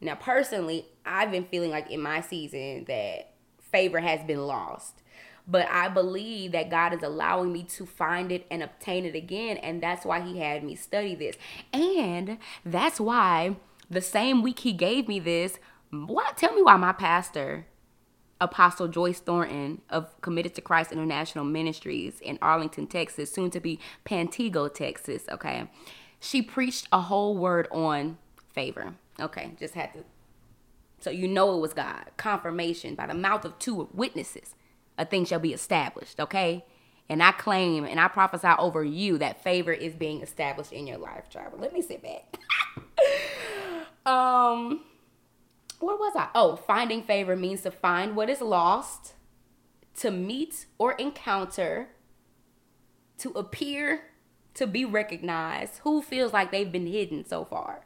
Now, 0.01 0.17
personally, 0.17 0.87
I've 1.07 1.31
been 1.31 1.45
feeling 1.45 1.71
like 1.71 1.91
in 1.91 2.03
my 2.03 2.21
season 2.21 2.85
that 2.89 3.35
favor 3.61 4.01
has 4.01 4.23
been 4.25 4.47
lost 4.47 5.02
but 5.47 5.69
I 5.69 5.89
believe 5.89 6.53
that 6.53 6.71
God 6.71 6.95
is 6.95 7.03
allowing 7.03 7.53
me 7.53 7.65
to 7.65 7.87
find 7.87 8.31
it 8.31 8.47
and 8.51 8.63
obtain 8.63 9.05
it 9.05 9.15
again. 9.15 9.57
And 9.59 9.83
that's 9.83 10.05
why 10.05 10.21
He 10.21 10.39
had 10.39 10.63
me 10.63 10.75
study 10.75 11.15
this. 11.15 11.37
And 11.73 12.39
that's 12.65 13.01
why 13.01 13.57
the 13.91 14.01
same 14.01 14.43
week 14.43 14.61
He 14.61 14.73
gave 14.73 15.09
me 15.09 15.19
this, 15.19 15.59
what? 15.91 16.37
Tell 16.37 16.55
me 16.55 16.63
why 16.63 16.77
my 16.77 16.93
pastor, 16.93 17.67
Apostle 18.41 18.89
Joyce 18.89 19.21
Thornton 19.21 19.83
of 19.91 20.21
Committed 20.21 20.55
to 20.55 20.61
Christ 20.61 20.91
International 20.91 21.45
Ministries 21.45 22.21
in 22.21 22.39
Arlington, 22.41 22.87
Texas, 22.87 23.31
soon 23.31 23.51
to 23.51 23.61
be 23.61 23.79
Pantego, 24.05 24.73
Texas, 24.73 25.25
okay? 25.31 25.71
She 26.19 26.41
preached 26.41 26.89
a 26.93 27.03
whole 27.03 27.37
word 27.37 27.69
on 27.71 28.19
favor. 28.53 28.95
Okay, 29.21 29.53
just 29.59 29.75
had 29.75 29.93
to. 29.93 30.05
So 31.01 31.11
you 31.11 31.29
know 31.29 31.57
it 31.57 31.61
was 31.61 31.75
God. 31.75 32.11
Confirmation 32.17 32.95
by 32.95 33.07
the 33.09 33.15
mouth 33.15 33.45
of 33.45 33.59
two 33.59 33.89
witnesses 33.93 34.55
a 35.03 35.05
thing 35.05 35.25
shall 35.25 35.41
be 35.41 35.53
established, 35.53 36.21
okay? 36.21 36.65
And 37.09 37.23
I 37.23 37.33
claim 37.33 37.85
and 37.85 38.01
I 38.01 38.09
prophesy 38.09 38.49
over 38.59 38.83
you 38.83 39.19
that 39.19 39.43
favor 39.43 39.73
is 39.73 39.95
being 39.95 40.23
established 40.23 40.73
in 40.73 40.87
your 40.87 40.99
life, 40.99 41.29
Travel. 41.29 41.59
Let 41.59 41.73
me 41.73 41.83
sit 41.83 42.03
back. 42.03 42.39
um, 44.07 44.81
where 45.81 45.97
was 45.97 46.15
I? 46.17 46.29
Oh, 46.35 46.57
finding 46.57 47.03
favor 47.03 47.37
means 47.37 47.63
to 47.63 47.71
find 47.71 48.17
what 48.17 48.31
is 48.31 48.41
lost, 48.41 49.15
to 49.97 50.11
meet 50.11 50.67
or 50.79 50.93
encounter, 50.93 51.89
to 53.19 53.31
appear, 53.31 54.03
to 54.55 54.67
be 54.67 54.85
recognized. 54.85 55.79
Who 55.79 56.01
feels 56.01 56.33
like 56.33 56.51
they've 56.53 56.71
been 56.71 56.87
hidden 56.87 57.27
so 57.27 57.45
far? 57.45 57.85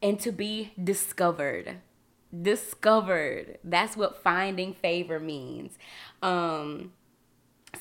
And 0.00 0.18
to 0.20 0.32
be 0.32 0.72
discovered 0.82 1.78
discovered. 2.40 3.58
That's 3.64 3.96
what 3.96 4.22
finding 4.22 4.74
favor 4.74 5.20
means. 5.20 5.76
Um, 6.22 6.92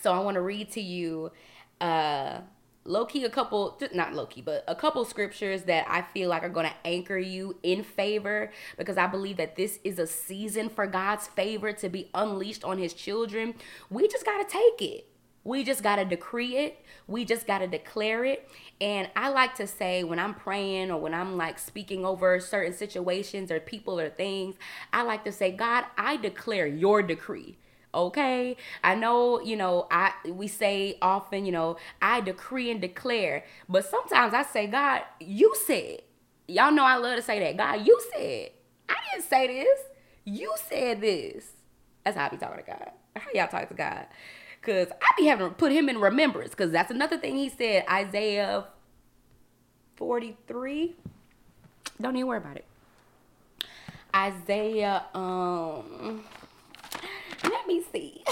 so 0.01 0.13
I 0.13 0.19
want 0.19 0.35
to 0.35 0.41
read 0.41 0.71
to 0.71 0.81
you 0.81 1.31
uh 1.79 2.41
low 2.83 3.05
key 3.05 3.23
a 3.23 3.29
couple 3.29 3.79
not 3.93 4.13
low 4.13 4.25
key 4.25 4.41
but 4.41 4.63
a 4.67 4.75
couple 4.75 5.03
scriptures 5.05 5.63
that 5.63 5.85
I 5.87 6.01
feel 6.01 6.29
like 6.29 6.43
are 6.43 6.49
going 6.49 6.67
to 6.67 6.75
anchor 6.87 7.17
you 7.17 7.57
in 7.63 7.83
favor 7.83 8.51
because 8.77 8.97
I 8.97 9.07
believe 9.07 9.37
that 9.37 9.55
this 9.55 9.79
is 9.83 9.99
a 9.99 10.07
season 10.07 10.69
for 10.69 10.87
God's 10.87 11.27
favor 11.27 11.71
to 11.73 11.89
be 11.89 12.09
unleashed 12.13 12.63
on 12.63 12.77
his 12.77 12.93
children. 12.93 13.53
We 13.89 14.07
just 14.07 14.25
got 14.25 14.47
to 14.47 14.51
take 14.51 14.81
it. 14.81 15.10
We 15.43 15.63
just 15.63 15.81
got 15.81 15.95
to 15.95 16.05
decree 16.05 16.57
it. 16.57 16.85
We 17.07 17.25
just 17.25 17.47
got 17.47 17.59
to 17.59 17.67
declare 17.67 18.23
it. 18.25 18.47
And 18.79 19.09
I 19.15 19.29
like 19.29 19.55
to 19.55 19.65
say 19.65 20.03
when 20.03 20.19
I'm 20.19 20.35
praying 20.35 20.91
or 20.91 20.99
when 20.99 21.13
I'm 21.13 21.35
like 21.35 21.57
speaking 21.57 22.05
over 22.05 22.39
certain 22.39 22.73
situations 22.73 23.51
or 23.51 23.59
people 23.59 23.99
or 23.99 24.09
things, 24.09 24.55
I 24.93 25.01
like 25.01 25.23
to 25.25 25.31
say, 25.31 25.51
God, 25.51 25.85
I 25.97 26.17
declare 26.17 26.67
your 26.67 27.01
decree. 27.01 27.57
Okay? 27.93 28.55
I 28.83 28.95
know, 28.95 29.41
you 29.41 29.55
know, 29.55 29.87
I 29.91 30.13
we 30.27 30.47
say 30.47 30.97
often, 31.01 31.45
you 31.45 31.51
know, 31.51 31.77
I 32.01 32.21
decree 32.21 32.71
and 32.71 32.79
declare, 32.79 33.43
but 33.67 33.83
sometimes 33.83 34.33
I 34.33 34.43
say, 34.43 34.67
God, 34.67 35.01
you 35.19 35.53
said. 35.65 36.01
Y'all 36.47 36.71
know 36.71 36.83
I 36.83 36.97
love 36.97 37.15
to 37.15 37.21
say 37.21 37.39
that. 37.39 37.57
God, 37.57 37.85
you 37.85 37.99
said. 38.13 38.49
I 38.89 38.95
didn't 39.11 39.29
say 39.29 39.47
this. 39.47 39.79
You 40.25 40.53
said 40.69 41.01
this. 41.01 41.45
That's 42.03 42.17
how 42.17 42.25
I 42.25 42.29
be 42.29 42.37
talking 42.37 42.57
to 42.57 42.63
God. 42.63 42.91
How 43.15 43.29
y'all 43.33 43.47
talk 43.47 43.69
to 43.69 43.73
God? 43.73 44.05
Cause 44.61 44.87
I 45.01 45.07
be 45.17 45.25
having 45.25 45.49
to 45.49 45.55
put 45.55 45.71
him 45.71 45.89
in 45.89 45.99
remembrance. 45.99 46.53
Cause 46.53 46.71
that's 46.71 46.91
another 46.91 47.17
thing 47.17 47.35
he 47.35 47.49
said, 47.49 47.83
Isaiah 47.89 48.65
43. 49.95 50.95
Don't 51.99 52.15
even 52.15 52.27
worry 52.27 52.37
about 52.37 52.57
it. 52.57 52.65
Isaiah, 54.15 55.05
um, 55.13 56.23
let 57.43 57.65
me 57.65 57.83
see. 57.91 58.23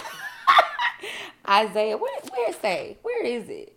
Isaiah, 1.50 1.98
where 1.98 2.12
where 2.32 2.50
it 2.50 2.62
say? 2.62 2.98
Where 3.02 3.26
is 3.26 3.50
it? 3.50 3.76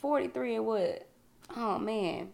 43 0.00 0.56
and 0.56 0.66
what? 0.66 1.08
Oh 1.56 1.78
man. 1.78 2.30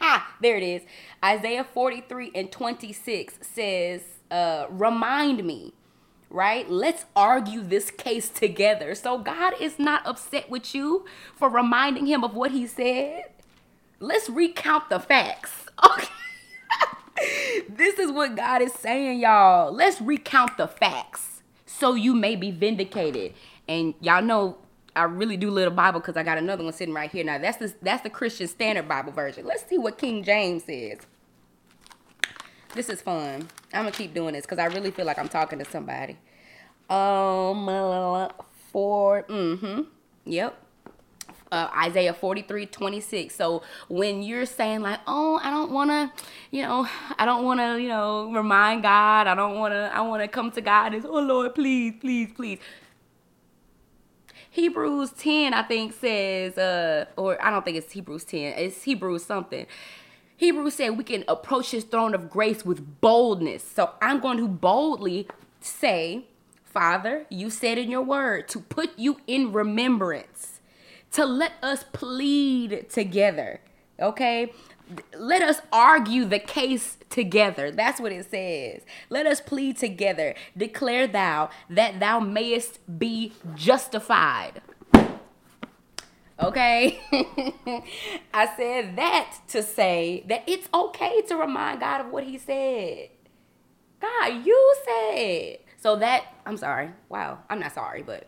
Ah, 0.00 0.34
there 0.40 0.56
it 0.56 0.62
is. 0.62 0.82
Isaiah 1.22 1.64
43 1.64 2.32
and 2.34 2.50
26 2.50 3.38
says, 3.42 4.02
uh, 4.30 4.66
remind 4.70 5.44
me, 5.44 5.74
right? 6.30 6.70
Let's 6.70 7.04
argue 7.14 7.60
this 7.62 7.90
case 7.90 8.28
together. 8.28 8.94
So 8.94 9.18
God 9.18 9.54
is 9.60 9.78
not 9.78 10.06
upset 10.06 10.48
with 10.48 10.74
you 10.74 11.04
for 11.34 11.48
reminding 11.48 12.06
him 12.06 12.24
of 12.24 12.34
what 12.34 12.52
he 12.52 12.66
said. 12.66 13.24
Let's 13.98 14.30
recount 14.30 14.88
the 14.88 15.00
facts. 15.00 15.52
Okay. 15.82 16.08
this 17.68 17.98
is 17.98 18.10
what 18.12 18.36
God 18.36 18.62
is 18.62 18.72
saying, 18.72 19.20
y'all. 19.20 19.72
Let's 19.72 20.00
recount 20.00 20.56
the 20.56 20.68
facts 20.68 21.42
so 21.66 21.94
you 21.94 22.14
may 22.14 22.36
be 22.36 22.50
vindicated. 22.50 23.34
And 23.66 23.94
y'all 24.00 24.22
know 24.22 24.58
I 24.94 25.04
really 25.04 25.36
do 25.36 25.50
little 25.50 25.72
Bible 25.72 26.00
because 26.00 26.16
I 26.16 26.22
got 26.22 26.38
another 26.38 26.64
one 26.64 26.72
sitting 26.72 26.94
right 26.94 27.10
here. 27.10 27.24
Now 27.24 27.38
that's 27.38 27.56
the 27.58 27.74
that's 27.82 28.02
the 28.02 28.10
Christian 28.10 28.46
Standard 28.46 28.88
Bible 28.88 29.12
version. 29.12 29.46
Let's 29.46 29.64
see 29.66 29.78
what 29.78 29.98
King 29.98 30.22
James 30.22 30.64
says. 30.64 30.98
This 32.74 32.88
is 32.88 33.02
fun. 33.02 33.48
I'm 33.72 33.84
gonna 33.84 33.92
keep 33.92 34.14
doing 34.14 34.34
this 34.34 34.44
because 34.44 34.58
I 34.58 34.66
really 34.66 34.90
feel 34.90 35.06
like 35.06 35.18
I'm 35.18 35.28
talking 35.28 35.58
to 35.58 35.64
somebody. 35.64 36.16
Um, 36.88 37.66
for 38.72 39.22
mm-hmm, 39.24 39.82
yep 40.24 40.56
uh, 41.52 41.68
Isaiah 41.76 42.12
43 42.12 42.66
26. 42.66 43.34
So 43.34 43.62
when 43.88 44.22
you're 44.22 44.46
saying, 44.46 44.80
like, 44.80 45.00
oh, 45.06 45.40
I 45.42 45.50
don't 45.50 45.72
want 45.72 45.90
to, 45.90 46.12
you 46.50 46.62
know, 46.62 46.88
I 47.18 47.24
don't 47.24 47.44
want 47.44 47.60
to, 47.60 47.80
you 47.80 47.88
know, 47.88 48.32
remind 48.32 48.82
God, 48.82 49.26
I 49.26 49.34
don't 49.34 49.58
want 49.58 49.72
to, 49.72 49.90
I 49.92 50.00
want 50.02 50.22
to 50.22 50.28
come 50.28 50.50
to 50.52 50.60
God 50.60 50.94
and, 50.94 51.04
oh, 51.04 51.20
Lord, 51.20 51.54
please, 51.54 51.94
please, 52.00 52.30
please. 52.34 52.58
Hebrews 54.52 55.12
10, 55.12 55.54
I 55.54 55.62
think, 55.62 55.92
says, 55.92 56.58
uh, 56.58 57.06
or 57.16 57.42
I 57.44 57.50
don't 57.50 57.64
think 57.64 57.76
it's 57.76 57.92
Hebrews 57.92 58.24
10, 58.24 58.58
it's 58.58 58.82
Hebrews 58.82 59.24
something. 59.24 59.66
Hebrews 60.40 60.72
said 60.76 60.96
we 60.96 61.04
can 61.04 61.22
approach 61.28 61.70
his 61.70 61.84
throne 61.84 62.14
of 62.14 62.30
grace 62.30 62.64
with 62.64 63.02
boldness. 63.02 63.62
So 63.62 63.90
I'm 64.00 64.20
going 64.20 64.38
to 64.38 64.48
boldly 64.48 65.28
say, 65.60 66.24
Father, 66.64 67.26
you 67.28 67.50
said 67.50 67.76
in 67.76 67.90
your 67.90 68.00
word 68.00 68.48
to 68.48 68.60
put 68.60 68.98
you 68.98 69.18
in 69.26 69.52
remembrance 69.52 70.60
to 71.12 71.26
let 71.26 71.52
us 71.62 71.84
plead 71.92 72.88
together. 72.88 73.60
Okay? 74.00 74.50
Let 75.14 75.42
us 75.42 75.60
argue 75.70 76.24
the 76.24 76.38
case 76.38 76.96
together. 77.10 77.70
That's 77.70 78.00
what 78.00 78.10
it 78.10 78.30
says. 78.30 78.80
Let 79.10 79.26
us 79.26 79.42
plead 79.42 79.76
together. 79.76 80.34
Declare 80.56 81.08
thou 81.08 81.50
that 81.68 82.00
thou 82.00 82.18
mayest 82.18 82.78
be 82.98 83.34
justified. 83.54 84.62
Okay? 86.42 87.00
I 88.34 88.48
said 88.56 88.96
that 88.96 89.36
to 89.48 89.62
say 89.62 90.24
that 90.28 90.44
it's 90.46 90.68
okay 90.72 91.22
to 91.22 91.36
remind 91.36 91.80
God 91.80 92.00
of 92.00 92.12
what 92.12 92.24
he 92.24 92.38
said. 92.38 93.10
God, 94.00 94.46
you 94.46 94.74
said. 94.84 95.58
So 95.76 95.96
that 95.96 96.24
I'm 96.46 96.56
sorry. 96.56 96.90
Wow. 97.08 97.40
I'm 97.48 97.60
not 97.60 97.72
sorry, 97.72 98.02
but 98.02 98.26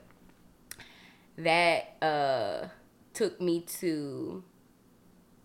that 1.39 1.97
uh 2.03 2.69
took 3.15 3.41
me 3.41 3.61
to 3.81 4.45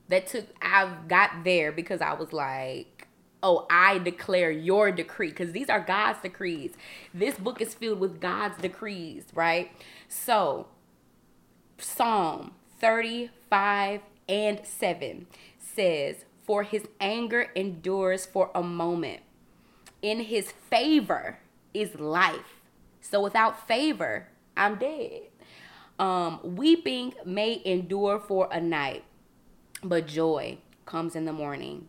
that 0.10 0.28
took 0.28 0.46
I 0.62 0.94
got 1.08 1.44
there 1.44 1.72
because 1.72 2.02
I 2.02 2.14
was 2.14 2.34
like, 2.34 3.08
oh, 3.44 3.66
I 3.70 4.00
declare 4.00 4.52
your 4.52 4.92
decree 4.92 5.30
because 5.30 5.52
these 5.52 5.70
are 5.70 5.80
God's 5.80 6.20
decrees. 6.22 6.74
This 7.14 7.38
book 7.38 7.62
is 7.62 7.74
filled 7.74 8.00
with 8.00 8.20
God's 8.20 8.58
decrees, 8.58 9.26
right? 9.34 9.72
So, 10.08 10.68
Psalm 11.78 12.52
35 12.80 14.02
and 14.28 14.66
7 14.66 15.28
says, 15.60 16.26
For 16.44 16.64
his 16.64 16.88
anger 17.00 17.52
endures 17.56 18.26
for 18.26 18.52
a 18.54 18.64
moment. 18.64 19.22
In 20.02 20.22
his 20.22 20.52
favor 20.52 21.40
is 21.74 21.96
life. 21.96 22.62
So 23.02 23.22
without 23.22 23.68
favor, 23.68 24.28
I'm 24.56 24.76
dead. 24.76 25.24
Um, 26.00 26.40
weeping 26.44 27.14
may 27.26 27.62
endure 27.66 28.20
for 28.20 28.50
a 28.52 28.62
night, 28.62 29.04
but 29.84 30.08
joy 30.08 30.60
comes 30.86 31.16
in 31.16 31.26
the 31.26 31.34
morning. 31.34 31.88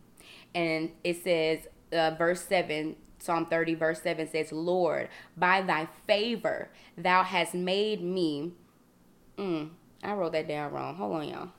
And 0.55 0.91
it 1.03 1.23
says, 1.23 1.67
uh, 1.91 2.11
verse 2.17 2.41
7, 2.41 2.95
Psalm 3.19 3.45
30, 3.45 3.75
verse 3.75 4.01
7 4.01 4.27
says, 4.29 4.51
Lord, 4.51 5.09
by 5.37 5.61
thy 5.61 5.87
favor 6.07 6.69
thou 6.97 7.23
hast 7.23 7.53
made 7.53 8.01
me. 8.01 8.53
Mm, 9.37 9.69
I 10.03 10.13
wrote 10.13 10.31
that 10.31 10.47
down 10.47 10.71
wrong. 10.71 10.95
Hold 10.95 11.15
on, 11.15 11.27
y'all. 11.27 11.49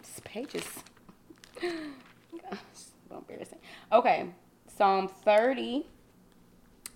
This 0.00 0.20
page 0.24 0.54
is 0.54 0.66
so 1.60 3.16
embarrassing. 3.16 3.58
Okay, 3.92 4.30
Psalm 4.66 5.08
30 5.08 5.86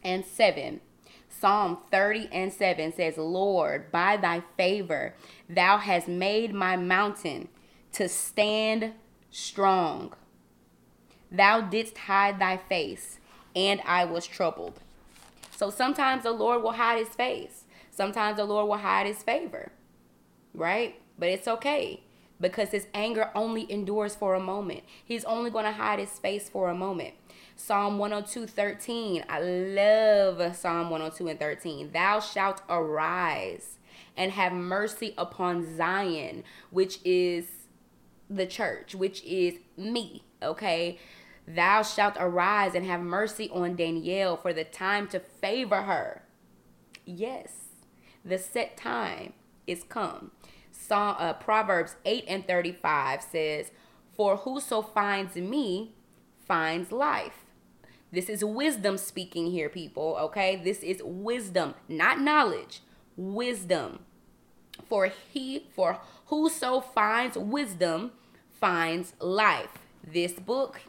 and 0.03 0.25
7. 0.25 0.81
Psalm 1.29 1.79
30 1.91 2.29
and 2.33 2.53
7 2.53 2.93
says, 2.95 3.17
Lord, 3.17 3.93
by 3.93 4.17
thy 4.17 4.43
favor, 4.57 5.15
thou 5.49 5.77
hast 5.79 6.09
made 6.09 6.53
my 6.53 6.77
mountain 6.77 7.49
to 7.93 8.09
stand 8.09 8.95
strong. 9.31 10.15
Thou 11.31 11.61
didst 11.61 11.99
hide 11.99 12.39
thy 12.39 12.57
face, 12.57 13.19
and 13.55 13.81
I 13.85 14.05
was 14.05 14.27
troubled. 14.27 14.81
So 15.51 15.71
sometimes 15.71 16.23
the 16.23 16.33
Lord 16.33 16.63
will 16.63 16.73
hide 16.73 16.99
his 16.99 17.15
face. 17.15 17.65
Sometimes 17.91 18.37
the 18.37 18.45
Lord 18.45 18.69
will 18.69 18.79
hide 18.79 19.07
his 19.07 19.23
favor, 19.23 19.73
right? 20.55 21.01
But 21.19 21.31
it's 21.31 21.49
okay 21.49 22.03
because 22.41 22.71
his 22.71 22.87
anger 22.95 23.31
only 23.35 23.71
endures 23.71 24.15
for 24.15 24.35
a 24.35 24.41
moment. 24.41 24.83
He's 25.05 25.25
only 25.25 25.51
going 25.51 25.65
to 25.65 25.73
hide 25.73 25.99
his 25.99 26.19
face 26.19 26.49
for 26.49 26.71
a 26.71 26.75
moment. 26.75 27.15
Psalm 27.57 27.99
102 27.99 28.47
13. 28.47 29.25
I 29.29 29.41
love 29.41 30.57
Psalm 30.57 30.91
102 30.91 31.29
and 31.29 31.39
13. 31.41 31.91
Thou 31.93 32.21
shalt 32.21 32.63
arise 32.69 33.79
and 34.17 34.33
have 34.33 34.53
mercy 34.53 35.15
upon 35.19 35.77
Zion, 35.77 36.45
which 36.71 37.01
is 37.05 37.47
the 38.31 38.47
church, 38.47 38.95
which 38.95 39.25
is 39.25 39.55
me, 39.77 40.23
okay? 40.43 40.99
Thou 41.55 41.83
shalt 41.83 42.17
arise 42.19 42.75
and 42.75 42.85
have 42.85 43.01
mercy 43.01 43.49
on 43.51 43.75
Danielle 43.75 44.37
for 44.37 44.53
the 44.53 44.65
time 44.65 45.09
to 45.09 45.19
favor 45.19 45.83
her. 45.83 46.23
Yes, 47.07 47.69
the 48.23 48.37
set 48.37 48.77
time 48.77 49.33
is 49.67 49.83
come. 49.83 50.33
Psalm, 50.71 51.17
uh, 51.19 51.33
Proverbs 51.33 51.97
8 52.05 52.25
and 52.29 52.47
35 52.47 53.23
says, 53.23 53.71
For 54.15 54.37
whoso 54.37 54.83
finds 54.83 55.37
me 55.37 55.95
finds 56.47 56.93
life. 56.93 57.47
This 58.13 58.29
is 58.29 58.45
wisdom 58.45 58.99
speaking 58.99 59.51
here, 59.51 59.71
people, 59.71 60.17
okay? 60.21 60.61
This 60.63 60.83
is 60.83 61.03
wisdom, 61.03 61.75
not 61.89 62.21
knowledge, 62.21 62.83
wisdom. 63.17 64.01
For 64.87 65.07
he, 65.07 65.67
for 65.75 65.99
whoso 66.27 66.81
finds 66.81 67.39
wisdom 67.39 68.13
finds 68.61 69.15
life. 69.19 69.79
This 70.03 70.33
book 70.33 70.81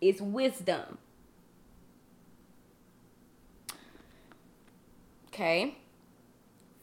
is 0.00 0.20
wisdom. 0.20 0.98
Okay? 5.28 5.78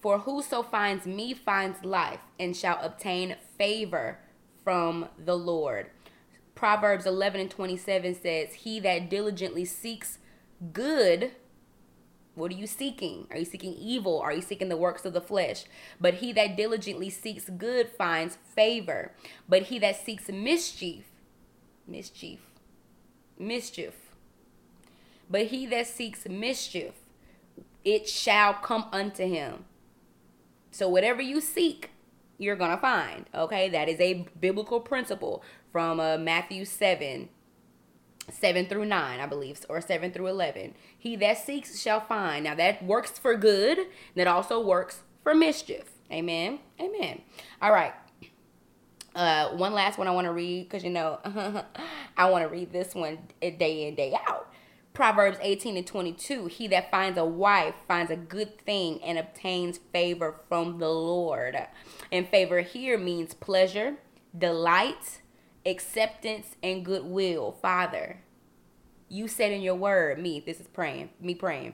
For 0.01 0.19
whoso 0.19 0.61
finds 0.61 1.05
me 1.05 1.33
finds 1.33 1.83
life 1.83 2.19
and 2.39 2.55
shall 2.55 2.79
obtain 2.81 3.35
favor 3.57 4.19
from 4.63 5.07
the 5.17 5.37
Lord. 5.37 5.89
Proverbs 6.53 7.05
11 7.05 7.41
and 7.41 7.51
27 7.51 8.15
says, 8.15 8.53
He 8.53 8.79
that 8.79 9.09
diligently 9.09 9.65
seeks 9.65 10.19
good, 10.71 11.31
what 12.35 12.51
are 12.51 12.55
you 12.55 12.67
seeking? 12.67 13.27
Are 13.31 13.37
you 13.37 13.45
seeking 13.45 13.73
evil? 13.73 14.19
Are 14.19 14.33
you 14.33 14.41
seeking 14.41 14.69
the 14.69 14.77
works 14.77 15.05
of 15.05 15.13
the 15.13 15.21
flesh? 15.21 15.65
But 15.99 16.15
he 16.15 16.33
that 16.33 16.57
diligently 16.57 17.09
seeks 17.09 17.49
good 17.49 17.89
finds 17.89 18.37
favor. 18.53 19.13
But 19.47 19.63
he 19.63 19.79
that 19.79 20.05
seeks 20.05 20.27
mischief, 20.29 21.05
mischief, 21.87 22.39
mischief. 23.37 23.93
But 25.29 25.47
he 25.47 25.65
that 25.67 25.87
seeks 25.87 26.27
mischief, 26.27 26.93
it 27.83 28.07
shall 28.07 28.53
come 28.53 28.85
unto 28.91 29.27
him. 29.27 29.65
So 30.71 30.89
whatever 30.89 31.21
you 31.21 31.41
seek, 31.41 31.91
you're 32.37 32.55
going 32.55 32.71
to 32.71 32.77
find. 32.77 33.25
Okay? 33.33 33.69
That 33.69 33.89
is 33.89 33.99
a 33.99 34.27
biblical 34.39 34.79
principle 34.79 35.43
from 35.71 35.99
uh, 35.99 36.17
Matthew 36.17 36.65
7 36.65 37.29
7 38.31 38.65
through 38.65 38.85
9, 38.85 39.19
I 39.19 39.25
believe, 39.27 39.63
or 39.69 39.79
7 39.79 40.11
through 40.11 40.27
11. 40.27 40.73
He 40.97 41.15
that 41.17 41.37
seeks 41.37 41.79
shall 41.79 42.01
find. 42.01 42.45
Now 42.45 42.55
that 42.55 42.83
works 42.83 43.19
for 43.19 43.35
good, 43.35 43.77
that 44.15 44.25
also 44.25 44.59
works 44.59 45.01
for 45.21 45.35
mischief. 45.35 45.91
Amen. 46.11 46.59
Amen. 46.79 47.21
All 47.61 47.71
right. 47.71 47.93
Uh, 49.15 49.49
one 49.51 49.73
last 49.73 49.97
one 49.97 50.09
I 50.09 50.11
want 50.11 50.25
to 50.25 50.33
read 50.33 50.67
because 50.67 50.83
you 50.83 50.89
know 50.89 51.19
I 52.17 52.29
want 52.29 52.43
to 52.43 52.49
read 52.49 52.73
this 52.73 52.93
one 52.93 53.19
day 53.41 53.87
in 53.87 53.95
day 53.95 54.13
out. 54.27 54.51
Proverbs 54.93 55.37
18 55.41 55.77
and 55.77 55.87
22 55.87 56.47
He 56.47 56.67
that 56.67 56.91
finds 56.91 57.17
a 57.17 57.25
wife 57.25 57.75
finds 57.87 58.11
a 58.11 58.17
good 58.17 58.59
thing 58.59 59.01
and 59.01 59.17
obtains 59.17 59.79
favor 59.93 60.35
from 60.49 60.79
the 60.79 60.89
Lord. 60.89 61.57
And 62.11 62.27
favor 62.27 62.59
here 62.59 62.97
means 62.97 63.33
pleasure, 63.33 63.95
delight, 64.37 65.21
acceptance, 65.65 66.55
and 66.61 66.83
goodwill. 66.83 67.53
Father, 67.61 68.21
you 69.07 69.29
said 69.29 69.51
in 69.51 69.61
your 69.61 69.75
word, 69.75 70.21
me, 70.21 70.41
this 70.45 70.59
is 70.59 70.67
praying, 70.67 71.09
me 71.21 71.35
praying 71.35 71.73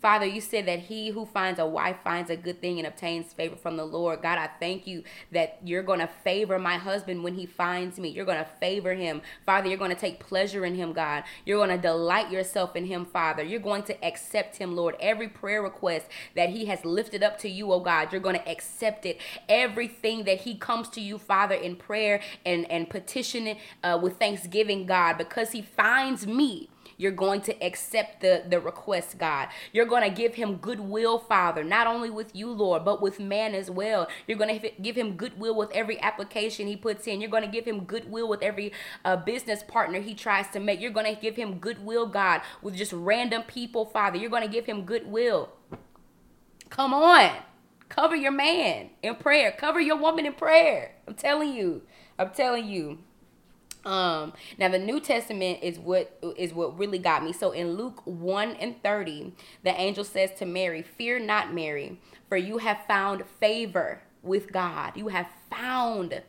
Father, 0.00 0.26
you 0.26 0.40
said 0.40 0.66
that 0.66 0.80
he 0.80 1.10
who 1.10 1.24
finds 1.24 1.58
a 1.58 1.66
wife 1.66 1.96
finds 2.04 2.30
a 2.30 2.36
good 2.36 2.60
thing 2.60 2.78
and 2.78 2.86
obtains 2.86 3.32
favor 3.32 3.56
from 3.56 3.76
the 3.76 3.84
Lord. 3.84 4.22
God, 4.22 4.38
I 4.38 4.48
thank 4.60 4.86
you 4.86 5.02
that 5.32 5.58
you're 5.64 5.82
going 5.82 6.00
to 6.00 6.08
favor 6.22 6.58
my 6.58 6.76
husband 6.76 7.24
when 7.24 7.34
he 7.34 7.46
finds 7.46 7.98
me. 7.98 8.08
You're 8.08 8.26
going 8.26 8.38
to 8.38 8.50
favor 8.60 8.94
him. 8.94 9.22
Father, 9.44 9.68
you're 9.68 9.78
going 9.78 9.90
to 9.90 9.96
take 9.96 10.20
pleasure 10.20 10.64
in 10.64 10.74
him, 10.74 10.92
God. 10.92 11.24
You're 11.44 11.58
going 11.58 11.76
to 11.76 11.82
delight 11.82 12.30
yourself 12.30 12.76
in 12.76 12.86
him, 12.86 13.06
Father. 13.06 13.42
You're 13.42 13.60
going 13.60 13.84
to 13.84 14.04
accept 14.04 14.56
him, 14.56 14.76
Lord. 14.76 14.96
Every 15.00 15.28
prayer 15.28 15.62
request 15.62 16.06
that 16.34 16.50
he 16.50 16.66
has 16.66 16.84
lifted 16.84 17.22
up 17.22 17.38
to 17.38 17.48
you, 17.48 17.72
oh 17.72 17.80
God, 17.80 18.12
you're 18.12 18.20
going 18.20 18.38
to 18.38 18.48
accept 18.48 19.06
it. 19.06 19.18
Everything 19.48 20.24
that 20.24 20.42
he 20.42 20.56
comes 20.56 20.88
to 20.90 21.00
you, 21.00 21.18
Father, 21.18 21.54
in 21.54 21.76
prayer 21.76 22.20
and, 22.44 22.70
and 22.70 22.90
petitioning 22.90 23.58
uh, 23.82 23.98
with 24.00 24.18
thanksgiving, 24.18 24.86
God, 24.86 25.16
because 25.18 25.52
he 25.52 25.62
finds 25.62 26.26
me. 26.26 26.68
You're 26.96 27.12
going 27.12 27.42
to 27.42 27.64
accept 27.64 28.20
the, 28.20 28.44
the 28.48 28.60
request, 28.60 29.18
God. 29.18 29.48
You're 29.72 29.86
going 29.86 30.02
to 30.02 30.14
give 30.14 30.34
him 30.34 30.56
goodwill, 30.56 31.18
Father, 31.18 31.62
not 31.62 31.86
only 31.86 32.10
with 32.10 32.34
you, 32.34 32.50
Lord, 32.50 32.84
but 32.84 33.02
with 33.02 33.20
man 33.20 33.54
as 33.54 33.70
well. 33.70 34.08
You're 34.26 34.38
going 34.38 34.58
to 34.58 34.70
give 34.80 34.96
him 34.96 35.16
goodwill 35.16 35.54
with 35.54 35.70
every 35.72 36.00
application 36.00 36.66
he 36.66 36.76
puts 36.76 37.06
in. 37.06 37.20
You're 37.20 37.30
going 37.30 37.44
to 37.44 37.50
give 37.50 37.66
him 37.66 37.84
goodwill 37.84 38.28
with 38.28 38.42
every 38.42 38.72
uh, 39.04 39.16
business 39.16 39.62
partner 39.62 40.00
he 40.00 40.14
tries 40.14 40.48
to 40.48 40.60
make. 40.60 40.80
You're 40.80 40.90
going 40.90 41.14
to 41.14 41.20
give 41.20 41.36
him 41.36 41.58
goodwill, 41.58 42.06
God, 42.06 42.40
with 42.62 42.76
just 42.76 42.92
random 42.92 43.42
people, 43.42 43.84
Father. 43.84 44.16
You're 44.16 44.30
going 44.30 44.42
to 44.42 44.48
give 44.48 44.66
him 44.66 44.84
goodwill. 44.84 45.50
Come 46.70 46.94
on. 46.94 47.30
Cover 47.88 48.16
your 48.16 48.32
man 48.32 48.90
in 49.02 49.14
prayer. 49.16 49.52
Cover 49.52 49.80
your 49.80 49.96
woman 49.96 50.26
in 50.26 50.32
prayer. 50.32 50.96
I'm 51.06 51.14
telling 51.14 51.52
you. 51.52 51.82
I'm 52.18 52.30
telling 52.30 52.66
you. 52.66 52.98
Um, 53.86 54.32
now 54.58 54.68
the 54.68 54.80
New 54.80 54.98
Testament 54.98 55.60
is 55.62 55.78
what 55.78 56.18
is 56.36 56.52
what 56.52 56.76
really 56.76 56.98
got 56.98 57.22
me. 57.22 57.32
So 57.32 57.52
in 57.52 57.74
Luke 57.76 58.02
1 58.04 58.56
and 58.56 58.82
30, 58.82 59.32
the 59.62 59.80
angel 59.80 60.02
says 60.02 60.32
to 60.38 60.44
Mary, 60.44 60.82
Fear 60.82 61.20
not, 61.20 61.54
Mary, 61.54 62.00
for 62.28 62.36
you 62.36 62.58
have 62.58 62.84
found 62.88 63.24
favor 63.38 64.02
with 64.24 64.52
God. 64.52 64.96
You 64.96 65.08
have 65.08 65.28
found 65.48 66.20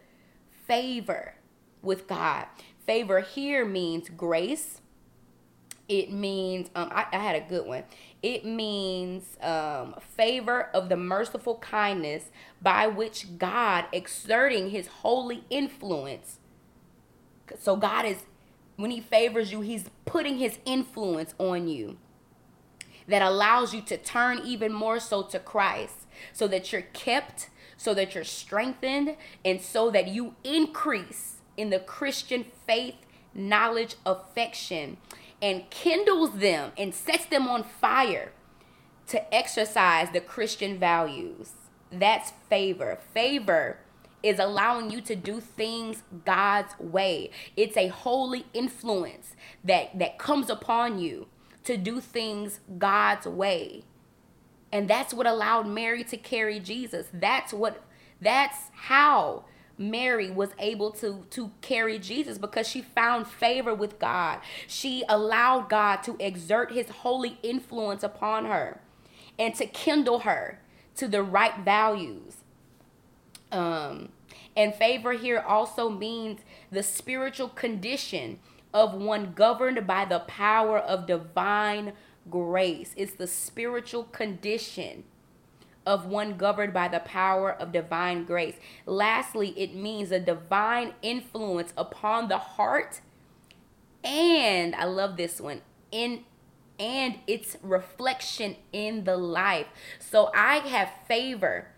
favor 0.68 1.34
with 1.82 2.08
God. 2.08 2.46
Favor 2.86 3.22
here 3.22 3.66
means 3.66 4.10
grace. 4.10 4.82
It 5.90 6.12
means 6.12 6.70
um 6.76 6.90
I, 6.92 7.08
I 7.12 7.18
had 7.18 7.36
a 7.36 7.50
good 7.50 7.66
one. 7.66 7.86
It 8.22 8.46
means 8.46 9.36
um 9.42 9.96
favor 10.16 10.70
of 10.76 10.90
the 10.90 10.98
merciful 10.98 11.56
kindness 11.56 12.26
by 12.62 12.86
which 12.86 13.40
God 13.40 13.86
exerting 13.92 14.70
his 14.70 14.86
holy 14.88 15.44
influence 15.50 16.38
so 17.60 17.75
God 17.75 18.06
is, 18.06 18.18
when 18.75 18.92
He 18.92 19.01
favors 19.01 19.51
you, 19.51 19.62
He's 19.62 19.86
putting 20.06 20.38
His 20.38 20.60
influence 20.66 21.34
on 21.38 21.68
you 21.68 21.98
that 23.08 23.22
allows 23.22 23.74
you 23.74 23.82
to 23.82 23.98
turn 23.98 24.39
even 24.44 24.74
more 24.74 25.00
so 25.00 25.24
to 25.24 25.39
Christ 25.39 26.08
so 26.34 26.48
that 26.48 26.72
you're 26.72 26.82
kept, 26.82 27.50
so 27.77 27.94
that 27.94 28.16
you're 28.16 28.24
strengthened, 28.24 29.15
and 29.45 29.62
so 29.62 29.89
that 29.91 30.08
you 30.08 30.36
increase 30.43 31.36
in 31.56 31.69
the 31.69 31.80
Christian 31.80 32.45
faith, 32.65 32.95
knowledge, 33.34 33.95
affection, 34.06 34.98
and 35.41 35.69
kindles 35.69 36.39
them 36.39 36.71
and 36.78 36.93
sets 36.93 37.26
them 37.26 37.48
on 37.48 37.63
fire 37.63 38.32
to 39.08 39.34
exercise 39.34 40.10
the 40.12 40.19
Christian 40.19 40.78
values. 40.78 41.52
That's 41.91 42.34
favor. 42.50 43.00
Favor 43.13 43.78
is 44.23 44.39
allowing 44.39 44.91
you 44.91 45.01
to 45.01 45.15
do 45.15 45.39
things 45.39 46.03
God's 46.25 46.77
way. 46.80 47.32
It's 47.56 47.77
a 47.77 47.88
holy 47.88 48.45
influence 48.53 49.36
that 49.63 49.97
that 49.99 50.17
comes 50.17 50.49
upon 50.49 50.99
you 50.99 51.27
to 51.63 51.77
do 51.77 51.99
things 51.99 52.60
God's 52.77 53.27
way. 53.27 53.84
And 54.71 54.89
that's 54.89 55.13
what 55.13 55.27
allowed 55.27 55.67
Mary 55.67 56.03
to 56.06 56.17
carry 56.17 56.60
Jesus. 56.60 57.08
That's 57.13 57.53
what 57.53 57.84
that's 58.21 58.71
how 58.73 59.45
Mary 59.77 60.32
was 60.32 60.49
able 60.60 60.91
to 60.91 61.25
to 61.32 61.51
carry 61.62 61.99
Jesus 61.99 62.38
because 62.38 62.67
she 62.67 62.82
found 62.82 63.27
favor 63.27 63.73
with 63.73 63.99
God. 63.99 64.39
She 64.67 65.03
allowed 65.08 65.69
God 65.69 65.97
to 66.03 66.17
exert 66.19 66.71
his 66.71 66.89
holy 66.89 67.38
influence 67.43 68.03
upon 68.03 68.45
her 68.45 68.82
and 69.38 69.53
to 69.56 69.65
kindle 69.67 70.19
her 70.19 70.60
to 70.95 71.08
the 71.08 71.23
right 71.23 71.60
values. 71.60 72.38
Um, 73.51 74.10
and 74.55 74.73
favor 74.73 75.13
here 75.13 75.39
also 75.39 75.89
means 75.89 76.41
the 76.71 76.83
spiritual 76.83 77.49
condition 77.49 78.39
of 78.73 78.93
one 78.93 79.33
governed 79.33 79.88
by 79.88 80.05
the 80.05 80.19
power 80.19 80.77
of 80.77 81.07
divine 81.07 81.93
grace. 82.29 82.93
It's 82.97 83.13
the 83.13 83.27
spiritual 83.27 84.03
condition 84.03 85.05
of 85.86 86.05
one 86.05 86.36
governed 86.36 86.73
by 86.73 86.89
the 86.89 86.99
power 86.99 87.51
of 87.51 87.71
divine 87.71 88.25
grace. 88.25 88.55
Lastly, 88.86 89.53
it 89.55 89.73
means 89.73 90.12
a 90.12 90.19
divine 90.19 90.93
influence 91.01 91.73
upon 91.77 92.27
the 92.27 92.38
heart 92.38 92.99
and 94.03 94.75
I 94.75 94.86
love 94.86 95.17
this 95.17 95.41
one 95.41 95.62
in 95.91 96.23
and 96.79 97.15
its 97.25 97.57
reflection 97.63 98.55
in 98.71 99.03
the 99.03 99.17
life. 99.17 99.67
So 99.99 100.29
I 100.36 100.57
have 100.57 100.91
favor 101.07 101.69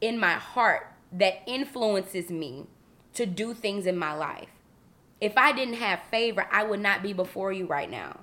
in 0.00 0.18
my 0.18 0.34
heart 0.34 0.88
that 1.12 1.42
influences 1.46 2.30
me 2.30 2.66
to 3.14 3.26
do 3.26 3.54
things 3.54 3.86
in 3.86 3.96
my 3.96 4.12
life. 4.12 4.48
If 5.20 5.38
I 5.38 5.52
didn't 5.52 5.74
have 5.74 6.00
favor, 6.10 6.46
I 6.50 6.64
would 6.64 6.80
not 6.80 7.02
be 7.02 7.12
before 7.12 7.52
you 7.52 7.66
right 7.66 7.90
now. 7.90 8.20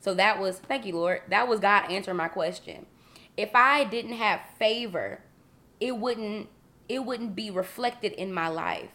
So 0.00 0.14
that 0.14 0.40
was, 0.40 0.58
thank 0.58 0.84
you, 0.84 0.94
Lord. 0.94 1.22
That 1.28 1.48
was 1.48 1.60
God 1.60 1.90
answering 1.90 2.16
my 2.16 2.28
question. 2.28 2.86
If 3.36 3.54
I 3.54 3.84
didn't 3.84 4.14
have 4.14 4.40
favor, 4.58 5.20
it 5.80 5.96
wouldn't 5.96 6.48
it 6.88 7.04
wouldn't 7.04 7.34
be 7.34 7.50
reflected 7.50 8.12
in 8.12 8.32
my 8.32 8.48
life. 8.48 8.90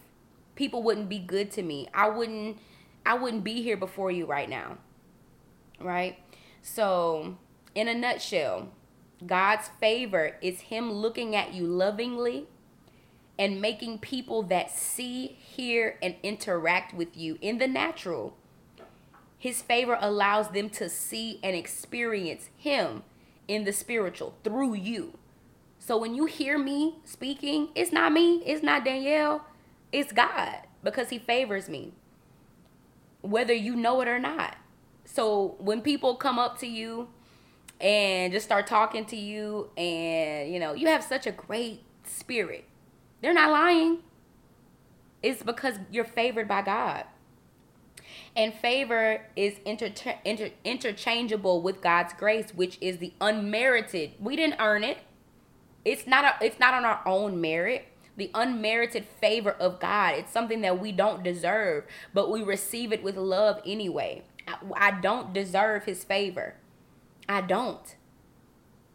People 0.54 0.82
wouldn't 0.82 1.08
be 1.08 1.18
good 1.18 1.50
to 1.52 1.62
me. 1.62 1.88
I 1.92 2.08
wouldn't 2.08 2.58
I 3.04 3.14
wouldn't 3.14 3.44
be 3.44 3.62
here 3.62 3.76
before 3.76 4.10
you 4.10 4.26
right 4.26 4.48
now. 4.48 4.78
Right? 5.80 6.18
So, 6.62 7.38
in 7.74 7.88
a 7.88 7.94
nutshell, 7.94 8.68
God's 9.26 9.68
favor 9.80 10.36
is 10.40 10.60
him 10.62 10.90
looking 10.90 11.36
at 11.36 11.52
you 11.52 11.66
lovingly 11.66 12.46
and 13.40 13.58
making 13.58 13.98
people 13.98 14.42
that 14.42 14.70
see, 14.70 15.38
hear, 15.40 15.96
and 16.02 16.14
interact 16.22 16.92
with 16.92 17.16
you 17.16 17.38
in 17.40 17.56
the 17.56 17.66
natural. 17.66 18.36
His 19.38 19.62
favor 19.62 19.96
allows 19.98 20.50
them 20.50 20.68
to 20.70 20.90
see 20.90 21.40
and 21.42 21.56
experience 21.56 22.50
Him 22.58 23.02
in 23.48 23.64
the 23.64 23.72
spiritual 23.72 24.34
through 24.44 24.74
you. 24.74 25.16
So 25.78 25.96
when 25.96 26.14
you 26.14 26.26
hear 26.26 26.58
me 26.58 26.96
speaking, 27.06 27.70
it's 27.74 27.90
not 27.90 28.12
me, 28.12 28.42
it's 28.44 28.62
not 28.62 28.84
Danielle, 28.84 29.46
it's 29.90 30.12
God 30.12 30.58
because 30.84 31.08
He 31.08 31.18
favors 31.18 31.66
me, 31.66 31.94
whether 33.22 33.54
you 33.54 33.74
know 33.74 34.02
it 34.02 34.08
or 34.08 34.18
not. 34.18 34.58
So 35.06 35.56
when 35.58 35.80
people 35.80 36.16
come 36.16 36.38
up 36.38 36.58
to 36.58 36.66
you 36.66 37.08
and 37.80 38.32
just 38.32 38.46
start 38.46 38.66
talking 38.66 39.04
to 39.06 39.16
you, 39.16 39.70
and 39.76 40.52
you 40.52 40.60
know, 40.60 40.74
you 40.74 40.88
have 40.88 41.02
such 41.04 41.26
a 41.26 41.32
great 41.32 41.82
spirit 42.04 42.64
they're 43.20 43.34
not 43.34 43.50
lying. 43.50 43.98
It's 45.22 45.42
because 45.42 45.78
you're 45.90 46.04
favored 46.04 46.48
by 46.48 46.62
God. 46.62 47.04
And 48.34 48.54
favor 48.54 49.22
is 49.36 49.56
inter- 49.66 49.92
inter- 50.24 50.52
interchangeable 50.64 51.60
with 51.60 51.82
God's 51.82 52.14
grace, 52.14 52.54
which 52.54 52.78
is 52.80 52.98
the 52.98 53.12
unmerited. 53.20 54.12
We 54.18 54.36
didn't 54.36 54.60
earn 54.60 54.84
it. 54.84 54.98
It's 55.84 56.06
not 56.06 56.24
a, 56.24 56.44
it's 56.44 56.58
not 56.58 56.74
on 56.74 56.84
our 56.84 57.02
own 57.04 57.40
merit. 57.40 57.88
The 58.16 58.30
unmerited 58.34 59.04
favor 59.04 59.52
of 59.52 59.80
God. 59.80 60.14
It's 60.16 60.32
something 60.32 60.60
that 60.62 60.80
we 60.80 60.92
don't 60.92 61.22
deserve, 61.22 61.84
but 62.14 62.30
we 62.30 62.42
receive 62.42 62.92
it 62.92 63.02
with 63.02 63.16
love 63.16 63.60
anyway. 63.66 64.22
I, 64.46 64.56
I 64.76 64.90
don't 65.00 65.32
deserve 65.32 65.84
his 65.84 66.04
favor. 66.04 66.54
I 67.30 67.40
don't 67.40 67.96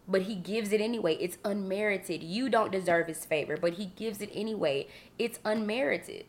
but 0.08 0.24
he 0.24 0.36
gives 0.36 0.72
it 0.72 0.82
anyway. 0.82 1.16
It's 1.16 1.38
unmerited. 1.44 2.24
You 2.24 2.50
don't 2.50 2.72
deserve 2.72 3.08
his 3.08 3.26
favor, 3.26 3.58
but 3.58 3.74
he 3.74 3.88
gives 3.88 4.22
it 4.22 4.30
anyway. 4.34 4.88
It's 5.18 5.40
unmerited. 5.44 6.26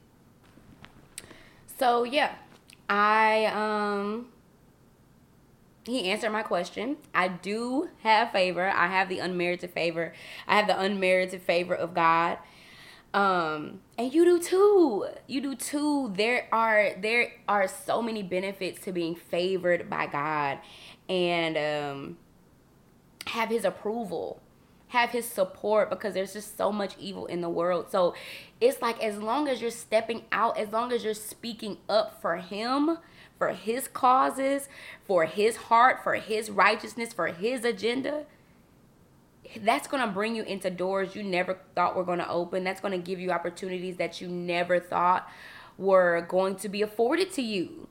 So, 1.78 2.04
yeah. 2.04 2.34
I 2.88 3.46
um 3.46 4.28
he 5.84 6.08
answered 6.10 6.30
my 6.30 6.42
question. 6.42 6.96
I 7.14 7.28
do 7.28 7.90
have 8.02 8.32
favor. 8.32 8.68
I 8.68 8.86
have 8.88 9.08
the 9.08 9.18
unmerited 9.18 9.70
favor. 9.70 10.12
I 10.46 10.56
have 10.56 10.66
the 10.66 10.78
unmerited 10.78 11.42
favor 11.42 11.74
of 11.74 11.94
God. 11.94 12.38
Um, 13.16 13.80
and 13.96 14.12
you 14.12 14.24
do 14.26 14.38
too. 14.38 15.08
You 15.26 15.40
do 15.40 15.54
too. 15.54 16.12
There 16.14 16.46
are 16.52 16.90
there 17.00 17.32
are 17.48 17.66
so 17.66 18.02
many 18.02 18.22
benefits 18.22 18.84
to 18.84 18.92
being 18.92 19.14
favored 19.14 19.88
by 19.88 20.06
God 20.06 20.58
and 21.08 21.56
um 21.56 22.18
have 23.26 23.48
his 23.48 23.64
approval 23.64 24.40
have 24.88 25.10
his 25.10 25.26
support 25.26 25.90
because 25.90 26.14
there's 26.14 26.32
just 26.32 26.56
so 26.56 26.70
much 26.70 26.94
evil 26.98 27.26
in 27.26 27.40
the 27.40 27.48
world. 27.48 27.86
So 27.90 28.14
it's 28.60 28.80
like 28.80 29.02
as 29.02 29.18
long 29.18 29.48
as 29.48 29.60
you're 29.60 29.70
stepping 29.70 30.24
out, 30.30 30.58
as 30.58 30.70
long 30.72 30.92
as 30.92 31.04
you're 31.04 31.14
speaking 31.14 31.78
up 31.88 32.20
for 32.22 32.36
him, 32.36 32.98
for 33.38 33.48
his 33.48 33.88
causes, 33.88 34.68
for 35.04 35.24
his 35.24 35.56
heart, 35.56 36.02
for 36.02 36.14
his 36.14 36.50
righteousness, 36.50 37.12
for 37.12 37.26
his 37.26 37.64
agenda, 37.64 38.24
that's 39.64 39.88
going 39.88 40.02
to 40.06 40.12
bring 40.12 40.34
you 40.34 40.42
into 40.42 40.70
doors 40.70 41.14
you 41.14 41.22
never 41.22 41.58
thought 41.74 41.96
were 41.96 42.04
going 42.04 42.18
to 42.18 42.28
open. 42.28 42.64
That's 42.64 42.80
going 42.80 42.92
to 42.92 42.98
give 42.98 43.18
you 43.20 43.30
opportunities 43.30 43.96
that 43.96 44.20
you 44.20 44.28
never 44.28 44.80
thought 44.80 45.30
were 45.78 46.26
going 46.28 46.56
to 46.56 46.68
be 46.68 46.82
afforded 46.82 47.32
to 47.32 47.42
you. 47.42 47.88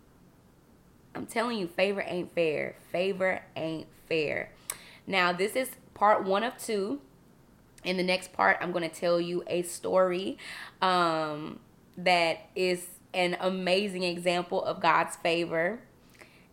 I'm 1.13 1.25
telling 1.25 1.57
you, 1.57 1.67
favor 1.67 2.03
ain't 2.05 2.33
fair. 2.33 2.75
Favor 2.91 3.41
ain't 3.55 3.87
fair. 4.07 4.51
Now, 5.07 5.31
this 5.31 5.55
is 5.55 5.69
part 5.93 6.25
one 6.25 6.43
of 6.43 6.57
two. 6.57 7.01
In 7.83 7.97
the 7.97 8.03
next 8.03 8.33
part, 8.33 8.57
I'm 8.61 8.71
going 8.71 8.89
to 8.89 8.93
tell 8.93 9.21
you 9.21 9.43
a 9.47 9.61
story 9.61 10.37
um, 10.81 11.59
that 11.97 12.49
is 12.55 12.87
an 13.13 13.37
amazing 13.39 14.03
example 14.03 14.63
of 14.63 14.81
God's 14.81 15.15
favor. 15.17 15.79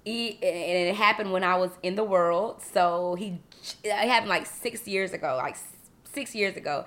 He, 0.04 0.32
and 0.42 0.88
it 0.88 0.94
happened 0.96 1.32
when 1.32 1.44
I 1.44 1.56
was 1.56 1.70
in 1.82 1.94
the 1.94 2.04
world. 2.04 2.62
So 2.62 3.14
he, 3.16 3.38
it 3.84 3.92
happened 3.92 4.30
like 4.30 4.46
six 4.46 4.86
years 4.86 5.12
ago, 5.12 5.36
like 5.36 5.56
six 6.04 6.34
years 6.34 6.56
ago, 6.56 6.84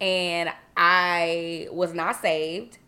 and 0.00 0.50
I 0.76 1.68
was 1.70 1.94
not 1.94 2.16
saved 2.16 2.78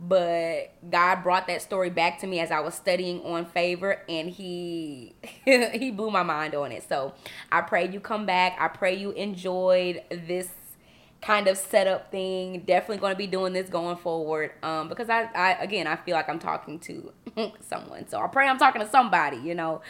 but 0.00 0.70
God 0.88 1.22
brought 1.22 1.48
that 1.48 1.60
story 1.60 1.90
back 1.90 2.20
to 2.20 2.26
me 2.26 2.38
as 2.38 2.50
I 2.50 2.60
was 2.60 2.74
studying 2.74 3.20
on 3.22 3.44
favor 3.44 4.02
and 4.08 4.30
he 4.30 5.14
he 5.44 5.90
blew 5.90 6.10
my 6.10 6.22
mind 6.22 6.54
on 6.54 6.72
it. 6.72 6.88
So, 6.88 7.14
I 7.50 7.62
pray 7.62 7.88
you 7.88 8.00
come 8.00 8.24
back. 8.24 8.56
I 8.60 8.68
pray 8.68 8.94
you 8.94 9.10
enjoyed 9.12 10.02
this 10.10 10.48
kind 11.20 11.48
of 11.48 11.56
setup 11.56 12.10
thing. 12.10 12.60
Definitely 12.60 12.98
going 12.98 13.12
to 13.12 13.18
be 13.18 13.26
doing 13.26 13.52
this 13.52 13.68
going 13.68 13.96
forward 13.96 14.52
um 14.62 14.88
because 14.88 15.10
I 15.10 15.24
I 15.34 15.52
again, 15.60 15.86
I 15.86 15.96
feel 15.96 16.14
like 16.14 16.28
I'm 16.28 16.38
talking 16.38 16.78
to 16.80 17.12
someone. 17.60 18.08
So, 18.08 18.20
I 18.20 18.26
pray 18.28 18.48
I'm 18.48 18.58
talking 18.58 18.80
to 18.80 18.88
somebody, 18.88 19.38
you 19.38 19.54
know. 19.54 19.82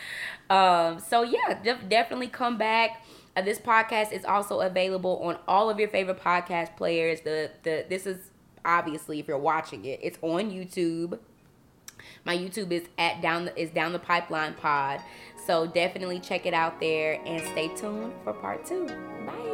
Um 0.50 1.00
so 1.00 1.22
yeah, 1.22 1.58
def- 1.62 1.88
definitely 1.88 2.28
come 2.28 2.58
back. 2.58 3.04
Uh, 3.36 3.42
this 3.42 3.58
podcast 3.58 4.10
is 4.10 4.24
also 4.24 4.60
available 4.60 5.20
on 5.22 5.38
all 5.46 5.70
of 5.70 5.78
your 5.78 5.88
favorite 5.88 6.20
podcast 6.20 6.76
players. 6.76 7.20
The 7.20 7.50
the 7.62 7.84
this 7.88 8.06
is 8.06 8.30
obviously 8.64 9.18
if 9.18 9.26
you're 9.26 9.38
watching 9.38 9.84
it 9.84 9.98
it's 10.02 10.18
on 10.22 10.50
youtube 10.50 11.18
my 12.24 12.36
youtube 12.36 12.70
is 12.70 12.84
at 12.98 13.20
down 13.20 13.46
the, 13.46 13.60
is 13.60 13.70
down 13.70 13.92
the 13.92 13.98
pipeline 13.98 14.54
pod 14.54 15.00
so 15.46 15.66
definitely 15.66 16.20
check 16.20 16.46
it 16.46 16.54
out 16.54 16.78
there 16.80 17.20
and 17.26 17.44
stay 17.48 17.68
tuned 17.74 18.12
for 18.24 18.32
part 18.34 18.64
two 18.64 18.86
bye 19.26 19.47